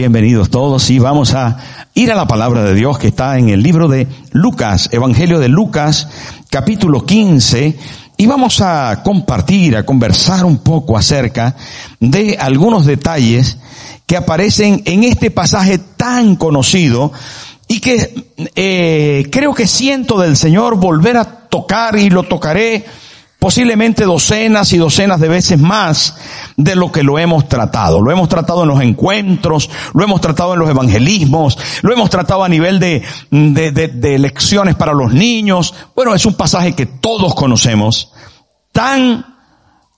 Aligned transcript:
Bienvenidos 0.00 0.48
todos 0.48 0.88
y 0.88 0.98
vamos 0.98 1.34
a 1.34 1.58
ir 1.92 2.10
a 2.10 2.14
la 2.14 2.26
palabra 2.26 2.64
de 2.64 2.74
Dios 2.74 2.98
que 2.98 3.08
está 3.08 3.36
en 3.36 3.50
el 3.50 3.62
libro 3.62 3.86
de 3.86 4.06
Lucas, 4.32 4.88
Evangelio 4.92 5.38
de 5.38 5.48
Lucas, 5.48 6.08
capítulo 6.48 7.04
15, 7.04 7.76
y 8.16 8.26
vamos 8.26 8.62
a 8.62 9.02
compartir, 9.02 9.76
a 9.76 9.84
conversar 9.84 10.46
un 10.46 10.58
poco 10.58 10.96
acerca 10.96 11.54
de 12.00 12.38
algunos 12.40 12.86
detalles 12.86 13.58
que 14.06 14.16
aparecen 14.16 14.82
en 14.86 15.04
este 15.04 15.30
pasaje 15.30 15.78
tan 15.78 16.36
conocido 16.36 17.12
y 17.68 17.80
que 17.80 18.24
eh, 18.56 19.28
creo 19.30 19.52
que 19.52 19.66
siento 19.66 20.18
del 20.18 20.36
Señor 20.36 20.76
volver 20.76 21.18
a 21.18 21.24
tocar 21.24 21.98
y 21.98 22.08
lo 22.08 22.22
tocaré 22.22 22.86
posiblemente 23.40 24.04
docenas 24.04 24.72
y 24.74 24.78
docenas 24.78 25.18
de 25.18 25.28
veces 25.28 25.58
más 25.58 26.16
de 26.56 26.76
lo 26.76 26.92
que 26.92 27.02
lo 27.02 27.18
hemos 27.18 27.48
tratado. 27.48 28.00
Lo 28.00 28.12
hemos 28.12 28.28
tratado 28.28 28.62
en 28.62 28.68
los 28.68 28.82
encuentros, 28.82 29.70
lo 29.94 30.04
hemos 30.04 30.20
tratado 30.20 30.52
en 30.52 30.60
los 30.60 30.68
evangelismos, 30.68 31.58
lo 31.80 31.92
hemos 31.92 32.10
tratado 32.10 32.44
a 32.44 32.48
nivel 32.48 32.78
de, 32.78 33.02
de, 33.30 33.72
de, 33.72 34.18
lecciones 34.18 34.74
para 34.74 34.92
los 34.92 35.12
niños. 35.14 35.74
Bueno, 35.96 36.14
es 36.14 36.26
un 36.26 36.34
pasaje 36.34 36.74
que 36.74 36.84
todos 36.84 37.34
conocemos, 37.34 38.12
tan 38.72 39.24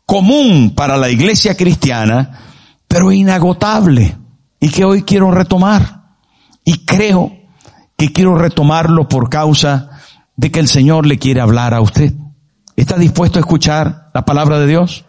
común 0.06 0.72
para 0.76 0.96
la 0.96 1.10
iglesia 1.10 1.56
cristiana, 1.56 2.38
pero 2.86 3.10
inagotable, 3.10 4.16
y 4.60 4.70
que 4.70 4.84
hoy 4.84 5.02
quiero 5.02 5.32
retomar. 5.32 6.02
Y 6.64 6.84
creo 6.84 7.32
que 7.96 8.12
quiero 8.12 8.36
retomarlo 8.36 9.08
por 9.08 9.28
causa 9.28 9.90
de 10.36 10.52
que 10.52 10.60
el 10.60 10.68
Señor 10.68 11.06
le 11.06 11.18
quiere 11.18 11.40
hablar 11.40 11.74
a 11.74 11.80
usted. 11.80 12.14
¿Está 12.76 12.96
dispuesto 12.96 13.38
a 13.38 13.40
escuchar 13.40 14.10
la 14.14 14.24
palabra 14.24 14.58
de 14.58 14.66
Dios? 14.66 15.04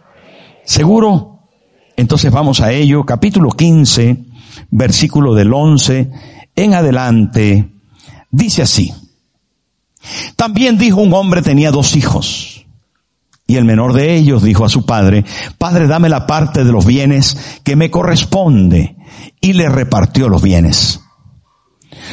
¿Seguro? 0.64 1.48
Entonces 1.96 2.30
vamos 2.30 2.60
a 2.60 2.72
ello. 2.72 3.04
Capítulo 3.04 3.50
15, 3.50 4.24
versículo 4.70 5.34
del 5.34 5.52
11 5.52 6.10
en 6.54 6.74
adelante. 6.74 7.72
Dice 8.30 8.62
así. 8.62 8.92
También 10.36 10.76
dijo 10.76 11.00
un 11.00 11.14
hombre 11.14 11.40
tenía 11.40 11.70
dos 11.70 11.96
hijos. 11.96 12.66
Y 13.46 13.56
el 13.56 13.64
menor 13.64 13.92
de 13.92 14.14
ellos 14.14 14.42
dijo 14.42 14.64
a 14.64 14.70
su 14.70 14.86
padre, 14.86 15.24
Padre, 15.58 15.86
dame 15.86 16.08
la 16.08 16.26
parte 16.26 16.64
de 16.64 16.72
los 16.72 16.84
bienes 16.84 17.60
que 17.62 17.76
me 17.76 17.90
corresponde. 17.90 18.96
Y 19.40 19.54
le 19.54 19.68
repartió 19.68 20.28
los 20.28 20.42
bienes. 20.42 21.00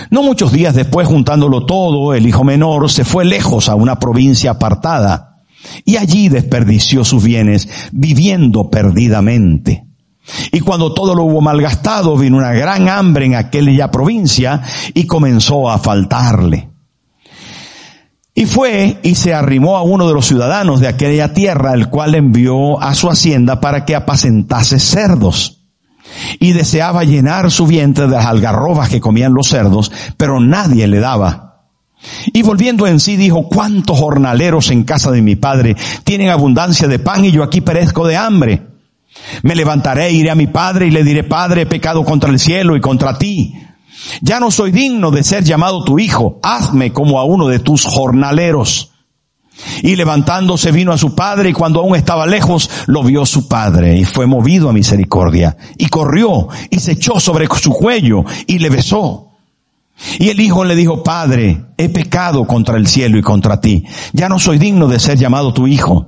No 0.09 0.23
muchos 0.23 0.51
días 0.51 0.75
después, 0.75 1.07
juntándolo 1.07 1.65
todo, 1.65 2.13
el 2.13 2.25
hijo 2.25 2.43
menor 2.43 2.89
se 2.89 3.03
fue 3.03 3.25
lejos 3.25 3.67
a 3.67 3.75
una 3.75 3.99
provincia 3.99 4.51
apartada 4.51 5.30
y 5.85 5.97
allí 5.97 6.29
desperdició 6.29 7.03
sus 7.03 7.23
bienes, 7.23 7.67
viviendo 7.91 8.69
perdidamente. 8.69 9.85
Y 10.51 10.59
cuando 10.59 10.93
todo 10.93 11.15
lo 11.15 11.23
hubo 11.23 11.41
malgastado, 11.41 12.15
vino 12.15 12.37
una 12.37 12.53
gran 12.53 12.87
hambre 12.87 13.25
en 13.25 13.35
aquella 13.35 13.89
provincia 13.89 14.61
y 14.93 15.05
comenzó 15.05 15.69
a 15.69 15.79
faltarle. 15.79 16.69
Y 18.33 18.45
fue 18.45 18.99
y 19.03 19.15
se 19.15 19.33
arrimó 19.33 19.77
a 19.77 19.81
uno 19.81 20.07
de 20.07 20.13
los 20.13 20.25
ciudadanos 20.25 20.79
de 20.79 20.87
aquella 20.87 21.33
tierra, 21.33 21.73
el 21.73 21.89
cual 21.89 22.15
envió 22.15 22.81
a 22.81 22.95
su 22.95 23.09
hacienda 23.09 23.59
para 23.59 23.83
que 23.83 23.95
apacentase 23.95 24.79
cerdos. 24.79 25.65
Y 26.39 26.53
deseaba 26.53 27.03
llenar 27.03 27.51
su 27.51 27.67
vientre 27.67 28.05
de 28.05 28.15
las 28.15 28.25
algarrobas 28.25 28.89
que 28.89 29.01
comían 29.01 29.33
los 29.33 29.47
cerdos, 29.47 29.91
pero 30.17 30.39
nadie 30.39 30.87
le 30.87 30.99
daba. 30.99 31.50
Y 32.33 32.41
volviendo 32.41 32.87
en 32.87 32.99
sí 32.99 33.15
dijo, 33.15 33.47
¿cuántos 33.47 33.99
jornaleros 33.99 34.71
en 34.71 34.83
casa 34.83 35.11
de 35.11 35.21
mi 35.21 35.35
padre 35.35 35.75
tienen 36.03 36.29
abundancia 36.29 36.87
de 36.87 36.99
pan 36.99 37.25
y 37.25 37.31
yo 37.31 37.43
aquí 37.43 37.61
perezco 37.61 38.07
de 38.07 38.17
hambre? 38.17 38.61
Me 39.43 39.55
levantaré, 39.55 40.11
iré 40.11 40.31
a 40.31 40.35
mi 40.35 40.47
padre 40.47 40.87
y 40.87 40.91
le 40.91 41.03
diré, 41.03 41.23
Padre, 41.23 41.63
he 41.63 41.65
pecado 41.65 42.03
contra 42.03 42.29
el 42.29 42.39
cielo 42.39 42.75
y 42.75 42.81
contra 42.81 43.17
ti. 43.17 43.55
Ya 44.21 44.39
no 44.39 44.51
soy 44.51 44.71
digno 44.71 45.11
de 45.11 45.23
ser 45.23 45.43
llamado 45.43 45.83
tu 45.83 45.99
hijo, 45.99 46.39
hazme 46.41 46.91
como 46.91 47.19
a 47.19 47.23
uno 47.23 47.47
de 47.47 47.59
tus 47.59 47.85
jornaleros. 47.85 48.91
Y 49.83 49.95
levantándose 49.95 50.71
vino 50.71 50.91
a 50.91 50.97
su 50.97 51.13
padre 51.13 51.49
y 51.49 51.53
cuando 51.53 51.81
aún 51.81 51.95
estaba 51.95 52.25
lejos 52.25 52.69
lo 52.87 53.03
vio 53.03 53.25
su 53.25 53.47
padre 53.47 53.95
y 53.95 54.05
fue 54.05 54.25
movido 54.25 54.69
a 54.69 54.73
misericordia 54.73 55.55
y 55.77 55.87
corrió 55.87 56.47
y 56.71 56.79
se 56.79 56.93
echó 56.93 57.19
sobre 57.19 57.47
su 57.47 57.71
cuello 57.71 58.25
y 58.47 58.57
le 58.57 58.69
besó. 58.69 59.30
Y 60.19 60.29
el 60.29 60.39
hijo 60.39 60.63
le 60.63 60.75
dijo, 60.75 61.03
Padre, 61.03 61.65
he 61.77 61.89
pecado 61.89 62.45
contra 62.45 62.77
el 62.77 62.87
cielo 62.87 63.17
y 63.17 63.21
contra 63.21 63.61
ti. 63.61 63.85
Ya 64.13 64.29
no 64.29 64.39
soy 64.39 64.57
digno 64.57 64.87
de 64.87 64.99
ser 64.99 65.17
llamado 65.17 65.53
tu 65.53 65.67
hijo. 65.67 66.07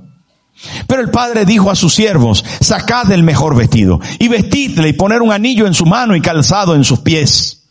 Pero 0.86 1.02
el 1.02 1.10
padre 1.10 1.44
dijo 1.44 1.70
a 1.70 1.74
sus 1.74 1.94
siervos, 1.94 2.44
sacad 2.60 3.10
el 3.10 3.22
mejor 3.22 3.56
vestido 3.56 4.00
y 4.18 4.28
vestidle 4.28 4.88
y 4.88 4.92
poner 4.92 5.20
un 5.20 5.32
anillo 5.32 5.66
en 5.66 5.74
su 5.74 5.84
mano 5.84 6.14
y 6.14 6.20
calzado 6.20 6.74
en 6.74 6.84
sus 6.84 7.00
pies. 7.00 7.64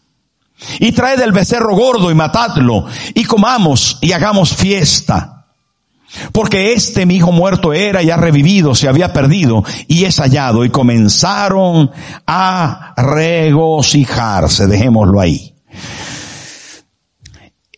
Y 0.79 0.91
traed 0.91 1.19
el 1.22 1.31
becerro 1.31 1.75
gordo 1.75 2.11
y 2.11 2.16
matadlo 2.16 2.85
y 3.13 3.23
comamos 3.23 3.97
y 4.01 4.11
hagamos 4.11 4.53
fiesta. 4.55 5.45
Porque 6.31 6.73
este 6.73 7.05
mi 7.05 7.16
hijo 7.16 7.31
muerto 7.31 7.73
era 7.73 8.03
y 8.03 8.11
ha 8.11 8.17
revivido, 8.17 8.75
se 8.75 8.88
había 8.88 9.13
perdido 9.13 9.63
y 9.88 10.05
es 10.05 10.19
hallado 10.19 10.63
y 10.63 10.69
comenzaron 10.69 11.90
a 12.28 12.94
regocijarse. 12.97 14.67
Dejémoslo 14.67 15.19
ahí. 15.19 15.53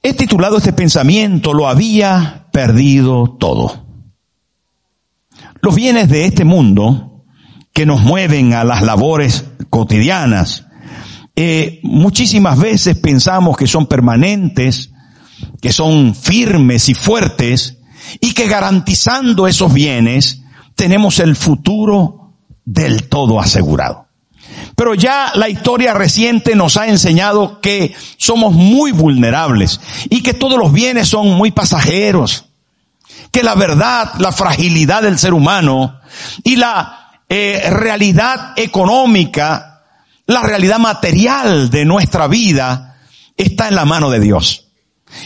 He 0.08 0.14
titulado 0.14 0.58
este 0.58 0.72
pensamiento, 0.72 1.52
lo 1.52 1.68
había 1.68 2.46
perdido 2.52 3.38
todo. 3.40 3.88
Los 5.64 5.74
bienes 5.74 6.10
de 6.10 6.26
este 6.26 6.46
mundo 6.46 7.24
que 7.74 7.88
nos 7.88 8.02
mueven 8.02 8.54
a 8.54 8.64
las 8.64 8.84
labores 8.84 9.46
cotidianas, 9.72 10.68
eh, 11.36 11.80
muchísimas 11.82 12.60
veces 12.60 13.00
pensamos 13.00 13.58
que 13.58 13.66
son 13.66 13.88
permanentes, 13.88 14.92
que 15.60 15.74
son 15.74 16.14
firmes 16.14 16.88
y 16.88 16.94
fuertes, 16.94 17.80
y 18.22 18.36
que 18.36 18.48
garantizando 18.48 19.48
esos 19.48 19.74
bienes 19.74 20.44
tenemos 20.76 21.20
el 21.20 21.36
futuro 21.36 22.36
del 22.64 23.10
todo 23.10 23.40
asegurado. 23.40 24.05
Pero 24.76 24.94
ya 24.94 25.32
la 25.36 25.48
historia 25.48 25.94
reciente 25.94 26.56
nos 26.56 26.76
ha 26.78 26.88
enseñado 26.88 27.62
que 27.62 27.96
somos 28.18 28.54
muy 28.54 28.92
vulnerables 28.92 29.80
y 30.10 30.22
que 30.22 30.34
todos 30.34 30.60
los 30.60 30.74
bienes 30.74 31.08
son 31.08 31.30
muy 31.30 31.52
pasajeros. 31.52 32.46
Que 33.32 33.42
la 33.42 33.56
verdad, 33.56 34.14
la 34.20 34.32
fragilidad 34.32 35.02
del 35.02 35.18
ser 35.18 35.34
humano 35.34 36.00
y 36.44 36.58
la 36.58 37.22
eh, 37.30 37.70
realidad 37.70 38.54
económica, 38.58 39.84
la 40.26 40.42
realidad 40.42 40.80
material 40.80 41.70
de 41.70 41.86
nuestra 41.86 42.28
vida 42.28 42.98
está 43.38 43.70
en 43.70 43.76
la 43.76 43.86
mano 43.86 44.10
de 44.10 44.20
Dios. 44.20 44.68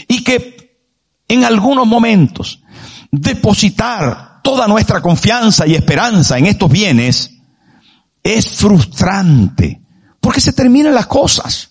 Y 0.06 0.22
que 0.22 0.78
en 1.26 1.44
algunos 1.44 1.86
momentos 1.86 2.60
depositar 3.10 4.40
toda 4.42 4.68
nuestra 4.68 5.02
confianza 5.02 5.66
y 5.66 5.74
esperanza 5.74 6.38
en 6.38 6.46
estos 6.46 6.70
bienes 6.70 7.39
es 8.22 8.48
frustrante 8.48 9.80
porque 10.20 10.40
se 10.40 10.52
terminan 10.52 10.94
las 10.94 11.06
cosas. 11.06 11.70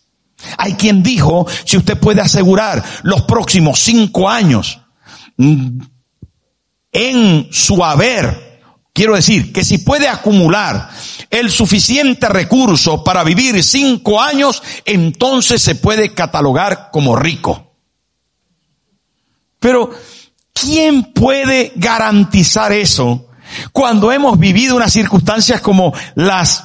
Hay 0.58 0.74
quien 0.74 1.04
dijo, 1.04 1.46
si 1.66 1.78
usted 1.78 1.98
puede 1.98 2.22
asegurar 2.22 2.84
los 3.04 3.24
próximos 3.24 3.80
cinco 3.80 4.30
años 4.30 4.82
mm, 5.38 5.82
en 6.92 7.48
su 7.52 7.84
haber, 7.84 8.62
quiero 8.94 9.16
decir 9.16 9.52
que 9.52 9.64
si 9.64 9.80
puede 9.80 10.08
acumular 10.08 10.90
el 11.30 11.52
suficiente 11.52 12.28
recurso 12.30 13.04
para 13.04 13.24
vivir 13.24 13.62
cinco 13.64 14.22
años, 14.22 14.64
entonces 14.86 15.62
se 15.62 15.76
puede 15.76 16.14
catalogar 16.14 16.90
como 16.92 17.16
rico. 17.16 17.76
Pero, 19.60 19.92
¿quién 20.54 21.12
puede 21.14 21.74
garantizar 21.76 22.72
eso 22.72 23.29
cuando 23.72 24.12
hemos 24.12 24.38
vivido 24.40 24.76
unas 24.76 24.94
circunstancias 24.94 25.62
como 25.62 25.94
las 26.16 26.64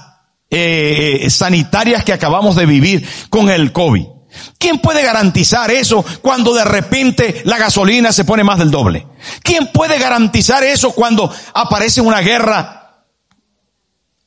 eh, 0.51 1.27
sanitarias 1.31 2.05
que 2.05 2.13
acabamos 2.13 2.57
de 2.57 2.67
vivir 2.67 3.07
con 3.31 3.51
el 3.51 3.73
COVID. 3.73 4.07
¿Quién 4.59 4.79
puede 4.79 5.03
garantizar 5.03 5.71
eso 5.71 6.05
cuando 6.21 6.55
de 6.55 6.65
repente 6.65 7.43
la 7.45 7.59
gasolina 7.59 8.13
se 8.13 8.25
pone 8.25 8.45
más 8.45 8.59
del 8.59 8.71
doble? 8.71 9.07
¿Quién 9.43 9.71
puede 9.73 9.99
garantizar 9.99 10.65
eso 10.65 10.93
cuando 10.93 11.33
aparece 11.55 12.01
una 12.01 12.21
guerra? 12.21 13.05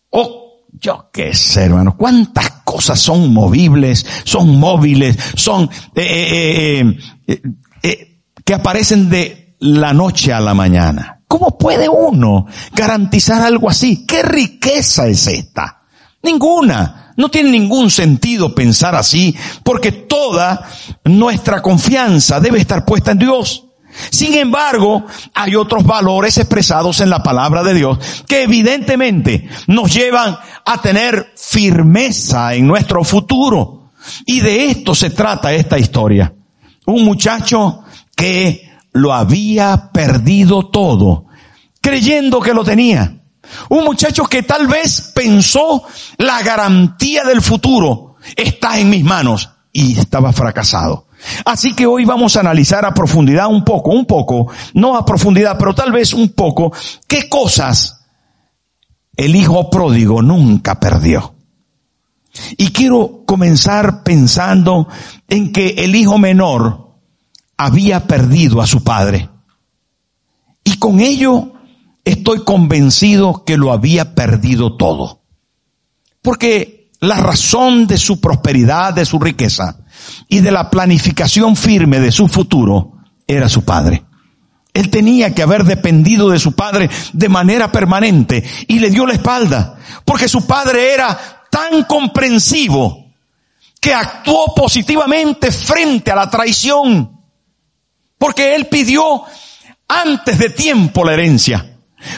Oh, 0.09 0.61
yo 0.79 1.09
qué 1.11 1.33
sé, 1.33 1.63
hermano, 1.63 1.95
cuántas 1.97 2.51
cosas 2.63 2.99
son 2.99 3.33
movibles, 3.33 4.05
son 4.23 4.59
móviles, 4.59 5.17
son 5.35 5.69
eh, 5.95 6.83
eh, 7.83 8.21
que 8.43 8.53
aparecen 8.53 9.09
de 9.09 9.55
la 9.59 9.93
noche 9.93 10.31
a 10.31 10.39
la 10.39 10.53
mañana. 10.53 11.16
¿Cómo 11.27 11.57
puede 11.57 11.89
uno 11.89 12.47
garantizar 12.73 13.41
algo 13.41 13.69
así? 13.69 14.05
¿Qué 14.05 14.23
riqueza 14.23 15.07
es 15.07 15.27
esta? 15.27 15.81
Ninguna. 16.23 17.13
No 17.17 17.29
tiene 17.29 17.49
ningún 17.49 17.89
sentido 17.89 18.53
pensar 18.53 18.95
así, 18.95 19.35
porque 19.63 19.91
toda 19.91 20.69
nuestra 21.03 21.63
confianza 21.63 22.39
debe 22.39 22.59
estar 22.59 22.85
puesta 22.85 23.11
en 23.11 23.19
Dios. 23.19 23.65
Sin 24.11 24.35
embargo, 24.35 25.05
hay 25.33 25.55
otros 25.55 25.83
valores 25.83 26.37
expresados 26.37 27.01
en 27.01 27.09
la 27.09 27.23
palabra 27.23 27.63
de 27.63 27.73
Dios 27.73 27.97
que 28.27 28.43
evidentemente 28.43 29.49
nos 29.65 29.91
llevan 29.91 30.37
a 30.63 30.81
tener 30.81 31.33
firmeza 31.35 32.53
en 32.53 32.67
nuestro 32.67 33.03
futuro. 33.03 33.91
Y 34.25 34.39
de 34.39 34.67
esto 34.67 34.93
se 34.93 35.09
trata 35.09 35.51
esta 35.53 35.79
historia. 35.79 36.33
Un 36.85 37.03
muchacho 37.03 37.83
que 38.15 38.66
lo 38.97 39.13
había 39.13 39.91
perdido 39.91 40.67
todo, 40.67 41.25
creyendo 41.81 42.41
que 42.41 42.53
lo 42.53 42.63
tenía. 42.63 43.21
Un 43.69 43.85
muchacho 43.85 44.25
que 44.25 44.43
tal 44.43 44.67
vez 44.67 45.11
pensó 45.15 45.83
la 46.17 46.41
garantía 46.41 47.23
del 47.23 47.41
futuro 47.41 48.15
está 48.35 48.77
en 48.79 48.89
mis 48.89 49.03
manos 49.03 49.49
y 49.71 49.97
estaba 49.97 50.33
fracasado. 50.33 51.07
Así 51.45 51.73
que 51.73 51.85
hoy 51.85 52.05
vamos 52.05 52.35
a 52.35 52.41
analizar 52.41 52.85
a 52.85 52.93
profundidad 52.93 53.47
un 53.47 53.63
poco, 53.63 53.91
un 53.91 54.05
poco, 54.05 54.47
no 54.73 54.97
a 54.97 55.05
profundidad, 55.05 55.57
pero 55.57 55.73
tal 55.73 55.91
vez 55.91 56.13
un 56.13 56.29
poco, 56.29 56.71
qué 57.07 57.27
cosas 57.29 58.05
el 59.15 59.35
hijo 59.35 59.69
pródigo 59.69 60.21
nunca 60.21 60.79
perdió. 60.79 61.33
Y 62.55 62.71
quiero 62.71 63.23
comenzar 63.25 64.03
pensando 64.03 64.87
en 65.27 65.51
que 65.51 65.69
el 65.69 65.95
hijo 65.95 66.19
menor 66.19 66.86
había 67.57 68.07
perdido 68.07 68.61
a 68.61 68.67
su 68.67 68.83
padre. 68.83 69.29
Y 70.63 70.77
con 70.77 70.99
ello 70.99 71.53
estoy 72.05 72.43
convencido 72.43 73.43
que 73.45 73.57
lo 73.57 73.71
había 73.71 74.15
perdido 74.15 74.77
todo. 74.77 75.21
Porque 76.21 76.91
la 76.99 77.17
razón 77.17 77.87
de 77.87 77.97
su 77.97 78.19
prosperidad, 78.19 78.93
de 78.93 79.05
su 79.05 79.19
riqueza, 79.19 79.77
y 80.27 80.39
de 80.39 80.51
la 80.51 80.69
planificación 80.69 81.55
firme 81.55 81.99
de 81.99 82.11
su 82.11 82.27
futuro 82.27 82.93
era 83.27 83.49
su 83.49 83.63
padre. 83.63 84.03
Él 84.73 84.89
tenía 84.89 85.33
que 85.33 85.41
haber 85.41 85.63
dependido 85.63 86.29
de 86.29 86.39
su 86.39 86.53
padre 86.53 86.89
de 87.13 87.29
manera 87.29 87.71
permanente 87.71 88.43
y 88.67 88.79
le 88.79 88.89
dio 88.89 89.05
la 89.05 89.13
espalda, 89.13 89.77
porque 90.05 90.27
su 90.27 90.45
padre 90.45 90.93
era 90.93 91.17
tan 91.49 91.83
comprensivo 91.85 93.05
que 93.79 93.93
actuó 93.93 94.53
positivamente 94.55 95.51
frente 95.51 96.11
a 96.11 96.15
la 96.15 96.29
traición, 96.29 97.16
porque 98.17 98.55
él 98.55 98.67
pidió 98.67 99.23
antes 99.87 100.37
de 100.37 100.49
tiempo 100.49 101.03
la 101.03 101.13
herencia. 101.13 101.73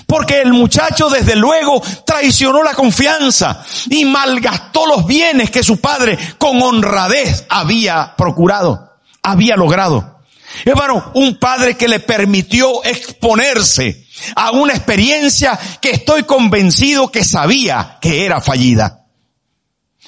Porque 0.06 0.42
el 0.42 0.52
muchacho 0.54 1.10
desde 1.10 1.36
luego 1.36 1.82
traicionó 2.06 2.64
la 2.64 2.74
confianza 2.74 3.64
y 3.90 4.06
malgastó 4.06 4.86
los 4.86 5.06
bienes 5.06 5.52
que 5.52 5.64
su 5.64 5.80
padre 5.80 6.18
con 6.38 6.62
honradez 6.62 7.46
había 7.50 8.14
procurado, 8.18 8.98
había 9.24 9.56
logrado. 9.56 10.20
Hermano, 10.66 11.12
un 11.14 11.38
padre 11.38 11.78
que 11.78 11.88
le 11.88 12.00
permitió 12.00 12.84
exponerse 12.84 14.06
a 14.36 14.52
una 14.52 14.74
experiencia 14.74 15.58
que 15.82 15.92
estoy 15.92 16.24
convencido 16.24 17.12
que 17.12 17.24
sabía 17.24 17.98
que 18.02 18.26
era 18.26 18.42
fallida. 18.42 19.06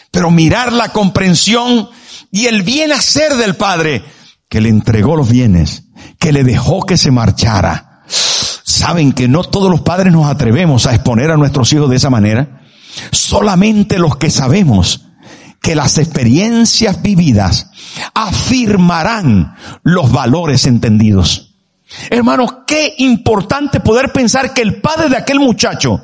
Pero 0.10 0.30
mirar 0.32 0.74
la 0.74 0.90
comprensión 0.90 1.90
y 2.32 2.48
el 2.48 2.64
bien 2.64 2.92
hacer 2.92 3.36
del 3.36 3.56
padre 3.56 4.04
que 4.52 4.62
le 4.62 4.70
entregó 4.70 5.16
los 5.16 5.30
bienes, 5.30 5.86
que 6.20 6.32
le 6.32 6.44
dejó 6.44 6.86
que 6.86 6.98
se 6.98 7.10
marchara 7.10 7.92
¿Saben 8.64 9.14
que 9.14 9.28
no 9.28 9.44
todos 9.44 9.70
los 9.70 9.82
padres 9.82 10.12
nos 10.12 10.26
atrevemos 10.26 10.88
a 10.88 10.96
exponer 10.96 11.30
a 11.30 11.38
nuestros 11.38 11.72
hijos 11.72 11.90
de 11.90 11.98
esa 11.98 12.10
manera? 12.10 12.62
Solamente 13.12 14.00
los 14.00 14.16
que 14.18 14.30
sabemos 14.30 15.08
que 15.62 15.76
las 15.76 15.98
experiencias 15.98 17.02
vividas 17.02 17.70
afirmarán 18.14 19.56
los 19.84 20.12
valores 20.12 20.66
entendidos. 20.66 21.56
Hermanos, 22.10 22.56
qué 22.66 22.96
importante 22.98 23.82
poder 23.82 24.12
pensar 24.12 24.54
que 24.54 24.62
el 24.62 24.82
padre 24.82 25.10
de 25.10 25.18
aquel 25.18 25.40
muchacho 25.40 26.02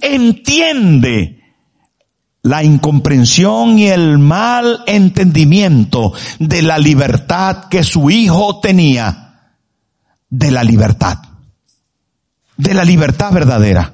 entiende 0.00 1.45
la 2.46 2.64
incomprensión 2.64 3.78
y 3.78 3.88
el 3.88 4.18
mal 4.18 4.82
entendimiento 4.86 6.12
de 6.38 6.62
la 6.62 6.78
libertad 6.78 7.64
que 7.68 7.84
su 7.84 8.10
hijo 8.10 8.60
tenía, 8.60 9.50
de 10.28 10.50
la 10.50 10.64
libertad 10.64 11.18
de 12.56 12.74
la 12.74 12.84
libertad 12.84 13.32
verdadera. 13.32 13.92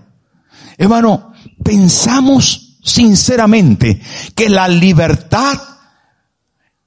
Hermano, 0.79 1.33
pensamos 1.63 2.79
sinceramente 2.83 4.01
que 4.35 4.49
la 4.49 4.69
libertad 4.69 5.59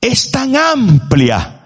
es 0.02 0.32
tan 0.32 0.56
amplia 0.56 1.62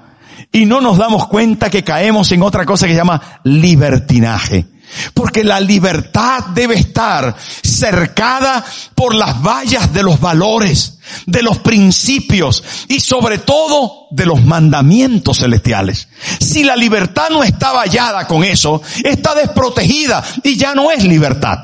y 0.51 0.65
no 0.65 0.81
nos 0.81 0.97
damos 0.97 1.27
cuenta 1.27 1.69
que 1.69 1.83
caemos 1.83 2.31
en 2.31 2.41
otra 2.41 2.65
cosa 2.65 2.87
que 2.87 2.93
se 2.93 2.97
llama 2.97 3.21
libertinaje. 3.43 4.65
Porque 5.13 5.43
la 5.43 5.59
libertad 5.59 6.45
debe 6.53 6.75
estar 6.75 7.35
cercada 7.63 8.65
por 8.95 9.13
las 9.13 9.41
vallas 9.41 9.93
de 9.93 10.03
los 10.03 10.19
valores, 10.19 10.99
de 11.25 11.41
los 11.41 11.59
principios 11.59 12.63
y 12.87 12.99
sobre 12.99 13.39
todo 13.39 14.07
de 14.11 14.25
los 14.25 14.43
mandamientos 14.43 15.39
celestiales. 15.39 16.07
Si 16.39 16.63
la 16.63 16.75
libertad 16.75 17.29
no 17.29 17.43
está 17.43 17.71
vallada 17.71 18.27
con 18.27 18.43
eso, 18.43 18.81
está 19.03 19.35
desprotegida 19.35 20.23
y 20.43 20.57
ya 20.57 20.73
no 20.73 20.91
es 20.91 21.03
libertad. 21.03 21.57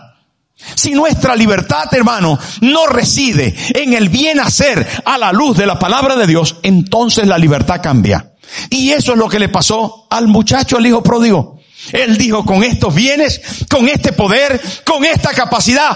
Si 0.73 0.91
nuestra 0.91 1.35
libertad, 1.35 1.93
hermano, 1.93 2.39
no 2.61 2.87
reside 2.87 3.55
en 3.75 3.93
el 3.93 4.09
bien 4.09 4.39
hacer 4.39 4.87
a 5.05 5.17
la 5.17 5.31
luz 5.31 5.57
de 5.57 5.65
la 5.65 5.77
palabra 5.77 6.15
de 6.15 6.27
Dios, 6.27 6.55
entonces 6.63 7.27
la 7.27 7.37
libertad 7.37 7.81
cambia. 7.83 8.31
Y 8.69 8.91
eso 8.91 9.13
es 9.13 9.17
lo 9.17 9.29
que 9.29 9.39
le 9.39 9.49
pasó 9.49 10.07
al 10.09 10.27
muchacho, 10.27 10.77
al 10.77 10.87
hijo 10.87 11.03
pródigo. 11.03 11.54
Él 11.91 12.17
dijo, 12.17 12.45
con 12.45 12.63
estos 12.63 12.93
bienes, 12.93 13.41
con 13.69 13.87
este 13.87 14.13
poder, 14.13 14.59
con 14.85 15.05
esta 15.05 15.33
capacidad, 15.33 15.95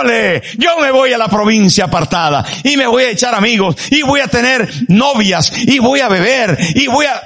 ole, 0.00 0.42
yo 0.58 0.78
me 0.80 0.90
voy 0.90 1.12
a 1.12 1.18
la 1.18 1.28
provincia 1.28 1.84
apartada 1.84 2.44
y 2.62 2.76
me 2.76 2.86
voy 2.86 3.04
a 3.04 3.10
echar 3.10 3.34
amigos 3.34 3.76
y 3.90 4.02
voy 4.02 4.20
a 4.20 4.28
tener 4.28 4.68
novias 4.88 5.52
y 5.56 5.78
voy 5.78 6.00
a 6.00 6.08
beber 6.08 6.58
y 6.74 6.86
voy 6.86 7.06
a... 7.06 7.20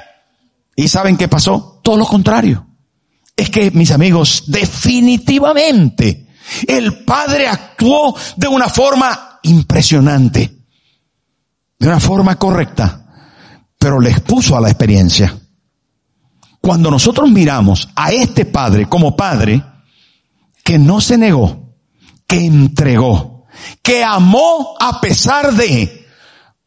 ¿Y 0.74 0.88
saben 0.88 1.16
qué 1.16 1.28
pasó? 1.28 1.80
Todo 1.82 1.96
lo 1.96 2.06
contrario. 2.06 2.66
Es 3.34 3.50
que, 3.50 3.70
mis 3.70 3.90
amigos, 3.90 4.44
definitivamente 4.46 6.26
el 6.66 7.04
padre 7.04 7.48
actuó 7.48 8.16
de 8.36 8.48
una 8.48 8.68
forma 8.68 9.40
impresionante, 9.42 10.58
de 11.78 11.86
una 11.86 12.00
forma 12.00 12.38
correcta, 12.38 13.04
pero 13.78 14.00
le 14.00 14.10
expuso 14.10 14.56
a 14.56 14.60
la 14.60 14.68
experiencia. 14.68 15.36
Cuando 16.66 16.90
nosotros 16.90 17.30
miramos 17.30 17.88
a 17.94 18.10
este 18.10 18.44
padre 18.44 18.86
como 18.86 19.14
padre, 19.14 19.62
que 20.64 20.80
no 20.80 21.00
se 21.00 21.16
negó, 21.16 21.76
que 22.26 22.44
entregó, 22.44 23.46
que 23.80 24.02
amó 24.02 24.74
a 24.80 25.00
pesar 25.00 25.54
de, 25.54 26.08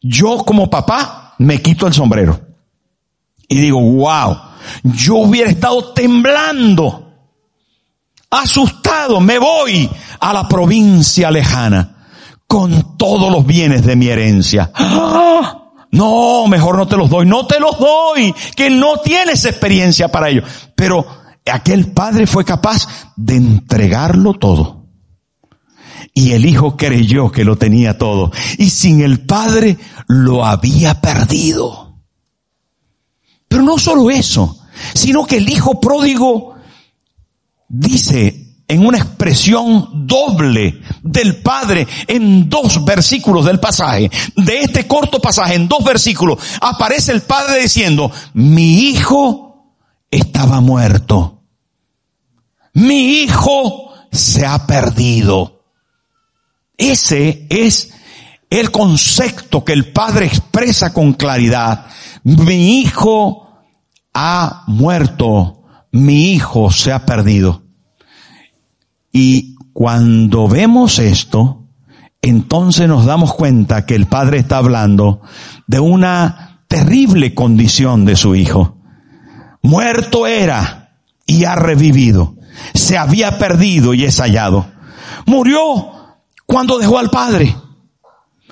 yo 0.00 0.38
como 0.38 0.70
papá 0.70 1.34
me 1.36 1.60
quito 1.60 1.86
el 1.86 1.92
sombrero. 1.92 2.40
Y 3.46 3.60
digo, 3.60 3.78
wow, 3.78 4.38
yo 4.84 5.16
hubiera 5.16 5.50
estado 5.50 5.92
temblando, 5.92 7.12
asustado, 8.30 9.20
me 9.20 9.38
voy 9.38 9.90
a 10.18 10.32
la 10.32 10.48
provincia 10.48 11.30
lejana 11.30 12.06
con 12.46 12.96
todos 12.96 13.30
los 13.30 13.44
bienes 13.44 13.84
de 13.84 13.96
mi 13.96 14.08
herencia. 14.08 14.70
¡Ah! 14.74 15.59
No, 15.92 16.46
mejor 16.46 16.76
no 16.76 16.86
te 16.86 16.96
los 16.96 17.10
doy. 17.10 17.26
No 17.26 17.46
te 17.46 17.58
los 17.58 17.78
doy, 17.78 18.34
que 18.56 18.70
no 18.70 18.98
tienes 18.98 19.44
experiencia 19.44 20.08
para 20.08 20.28
ello. 20.28 20.42
Pero 20.74 21.04
aquel 21.50 21.92
padre 21.92 22.26
fue 22.26 22.44
capaz 22.44 22.86
de 23.16 23.36
entregarlo 23.36 24.34
todo. 24.34 24.86
Y 26.14 26.32
el 26.32 26.44
hijo 26.44 26.76
creyó 26.76 27.30
que 27.30 27.44
lo 27.44 27.56
tenía 27.56 27.98
todo. 27.98 28.30
Y 28.58 28.70
sin 28.70 29.00
el 29.00 29.20
padre 29.26 29.78
lo 30.06 30.44
había 30.44 31.00
perdido. 31.00 31.98
Pero 33.48 33.62
no 33.62 33.78
solo 33.78 34.10
eso, 34.10 34.58
sino 34.94 35.26
que 35.26 35.38
el 35.38 35.48
hijo 35.48 35.80
pródigo 35.80 36.54
dice 37.68 38.49
en 38.70 38.86
una 38.86 38.98
expresión 38.98 40.06
doble 40.06 40.80
del 41.02 41.42
Padre 41.42 41.88
en 42.06 42.48
dos 42.48 42.84
versículos 42.84 43.44
del 43.44 43.58
pasaje. 43.58 44.08
De 44.36 44.60
este 44.60 44.86
corto 44.86 45.20
pasaje, 45.20 45.54
en 45.54 45.66
dos 45.66 45.82
versículos, 45.82 46.38
aparece 46.60 47.10
el 47.10 47.22
Padre 47.22 47.62
diciendo, 47.62 48.12
mi 48.32 48.90
hijo 48.90 49.74
estaba 50.08 50.60
muerto. 50.60 51.42
Mi 52.72 53.22
hijo 53.22 53.92
se 54.12 54.46
ha 54.46 54.66
perdido. 54.68 55.64
Ese 56.78 57.46
es 57.50 57.92
el 58.50 58.70
concepto 58.70 59.64
que 59.64 59.72
el 59.72 59.90
Padre 59.92 60.26
expresa 60.26 60.92
con 60.92 61.14
claridad. 61.14 61.86
Mi 62.22 62.78
hijo 62.78 63.48
ha 64.14 64.62
muerto. 64.68 65.64
Mi 65.90 66.32
hijo 66.34 66.70
se 66.70 66.92
ha 66.92 67.04
perdido. 67.04 67.69
Y 69.12 69.56
cuando 69.72 70.48
vemos 70.48 70.98
esto, 70.98 71.64
entonces 72.22 72.88
nos 72.88 73.06
damos 73.06 73.34
cuenta 73.34 73.86
que 73.86 73.94
el 73.94 74.06
padre 74.06 74.38
está 74.38 74.58
hablando 74.58 75.22
de 75.66 75.80
una 75.80 76.62
terrible 76.68 77.34
condición 77.34 78.04
de 78.04 78.16
su 78.16 78.34
hijo. 78.34 78.76
muerto 79.62 80.26
era 80.26 80.98
y 81.26 81.44
ha 81.44 81.54
revivido. 81.54 82.34
Se 82.74 82.98
había 82.98 83.38
perdido 83.38 83.94
y 83.94 84.04
es 84.04 84.20
hallado. 84.20 84.70
Murió 85.26 85.92
cuando 86.46 86.78
dejó 86.78 86.98
al 86.98 87.10
Padre. 87.10 87.56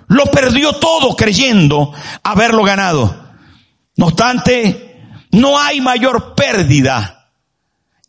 Lo 0.07 0.27
perdió 0.27 0.75
todo 0.75 1.17
creyendo 1.17 1.93
haberlo 2.23 2.63
ganado. 2.63 3.15
No 3.97 4.07
obstante, 4.07 5.03
no 5.33 5.59
hay 5.59 5.81
mayor 5.81 6.35
pérdida 6.35 7.18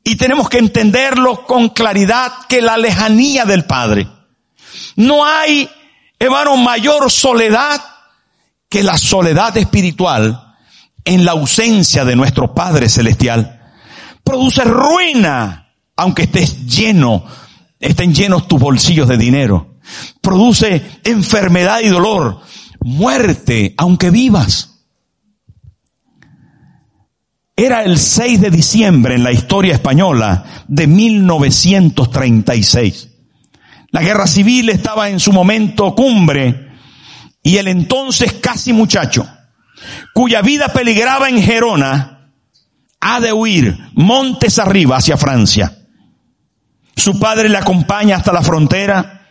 y 0.10 0.16
tenemos 0.16 0.50
que 0.50 0.58
entenderlo 0.58 1.46
con 1.46 1.70
claridad 1.70 2.32
que 2.48 2.64
la 2.64 2.78
lejanía 2.78 3.46
del 3.46 3.66
Padre. 3.66 4.08
No 4.96 5.24
hay, 5.24 5.70
hermano, 6.18 6.58
mayor 6.58 7.12
soledad 7.12 7.80
que 8.68 8.82
la 8.82 8.98
soledad 8.98 9.56
espiritual 9.56 10.56
en 11.06 11.26
la 11.26 11.34
ausencia 11.34 12.06
de 12.06 12.16
nuestro 12.16 12.56
Padre 12.56 12.90
Celestial. 12.90 13.72
Produce 14.24 14.64
ruina, 14.64 15.76
aunque 15.96 16.24
estés 16.24 16.66
lleno, 16.66 17.26
estén 17.80 18.12
llenos 18.12 18.48
tus 18.48 18.60
bolsillos 18.60 19.08
de 19.08 19.18
dinero. 19.18 19.76
Produce 20.22 21.02
enfermedad 21.04 21.82
y 21.82 21.90
dolor, 21.90 22.42
muerte, 22.80 23.76
aunque 23.78 24.10
vivas. 24.10 24.79
Era 27.60 27.84
el 27.84 28.00
6 28.00 28.40
de 28.40 28.52
diciembre 28.52 29.16
en 29.16 29.24
la 29.26 29.34
historia 29.34 29.74
española 29.74 30.46
de 30.70 30.88
1936. 30.88 33.10
La 33.92 34.02
guerra 34.02 34.28
civil 34.28 34.70
estaba 34.70 35.10
en 35.10 35.20
su 35.20 35.34
momento 35.34 35.94
cumbre 35.94 36.70
y 37.44 37.58
el 37.58 37.68
entonces 37.68 38.32
casi 38.42 38.72
muchacho, 38.72 39.28
cuya 40.14 40.42
vida 40.42 40.70
peligraba 40.70 41.28
en 41.28 41.44
Gerona, 41.44 42.30
ha 43.02 43.20
de 43.20 43.34
huir 43.34 43.78
montes 43.92 44.58
arriba 44.58 44.96
hacia 44.96 45.18
Francia. 45.18 45.80
Su 46.96 47.20
padre 47.20 47.50
le 47.50 47.58
acompaña 47.58 48.16
hasta 48.16 48.32
la 48.32 48.42
frontera 48.42 49.28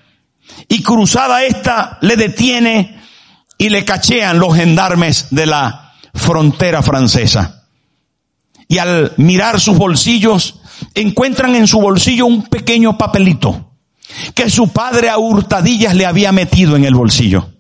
y 0.69 0.83
cruzada 0.83 1.45
esta 1.45 1.97
le 2.03 2.17
detiene 2.17 3.01
y 3.57 3.71
le 3.71 3.87
cachean 3.87 4.39
los 4.39 4.55
gendarmes 4.55 5.29
de 5.31 5.47
la 5.47 5.95
frontera 6.13 6.83
francesa 6.83 7.58
y 8.69 8.79
al 8.79 9.15
mirar 9.17 9.61
sus 9.61 9.77
bolsillos 9.77 10.61
encuentran 10.95 11.55
en 11.57 11.67
su 11.67 11.81
bolsillo 11.81 12.27
un 12.27 12.45
pequeño 12.45 12.99
papelito 12.99 13.73
que 14.35 14.51
su 14.51 14.69
padre 14.69 15.11
a 15.11 15.19
hurtadillas 15.19 15.95
le 15.95 16.07
había 16.07 16.33
metido 16.33 16.77
en 16.77 16.85
el 16.85 16.95
bolsillo. 16.95 17.55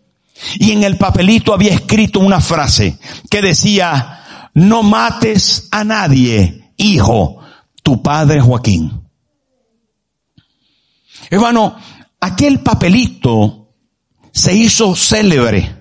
Y 0.58 0.70
en 0.72 0.84
el 0.84 0.96
papelito 0.96 1.52
había 1.52 1.74
escrito 1.74 2.20
una 2.20 2.40
frase 2.40 2.98
que 3.28 3.42
decía, 3.42 4.50
no 4.54 4.82
mates 4.82 5.68
a 5.70 5.84
nadie, 5.84 6.72
hijo, 6.76 7.38
tu 7.82 8.02
padre 8.02 8.40
Joaquín. 8.40 9.02
Hermano, 11.30 11.76
aquel 12.20 12.60
papelito 12.60 13.74
se 14.32 14.54
hizo 14.54 14.94
célebre 14.94 15.78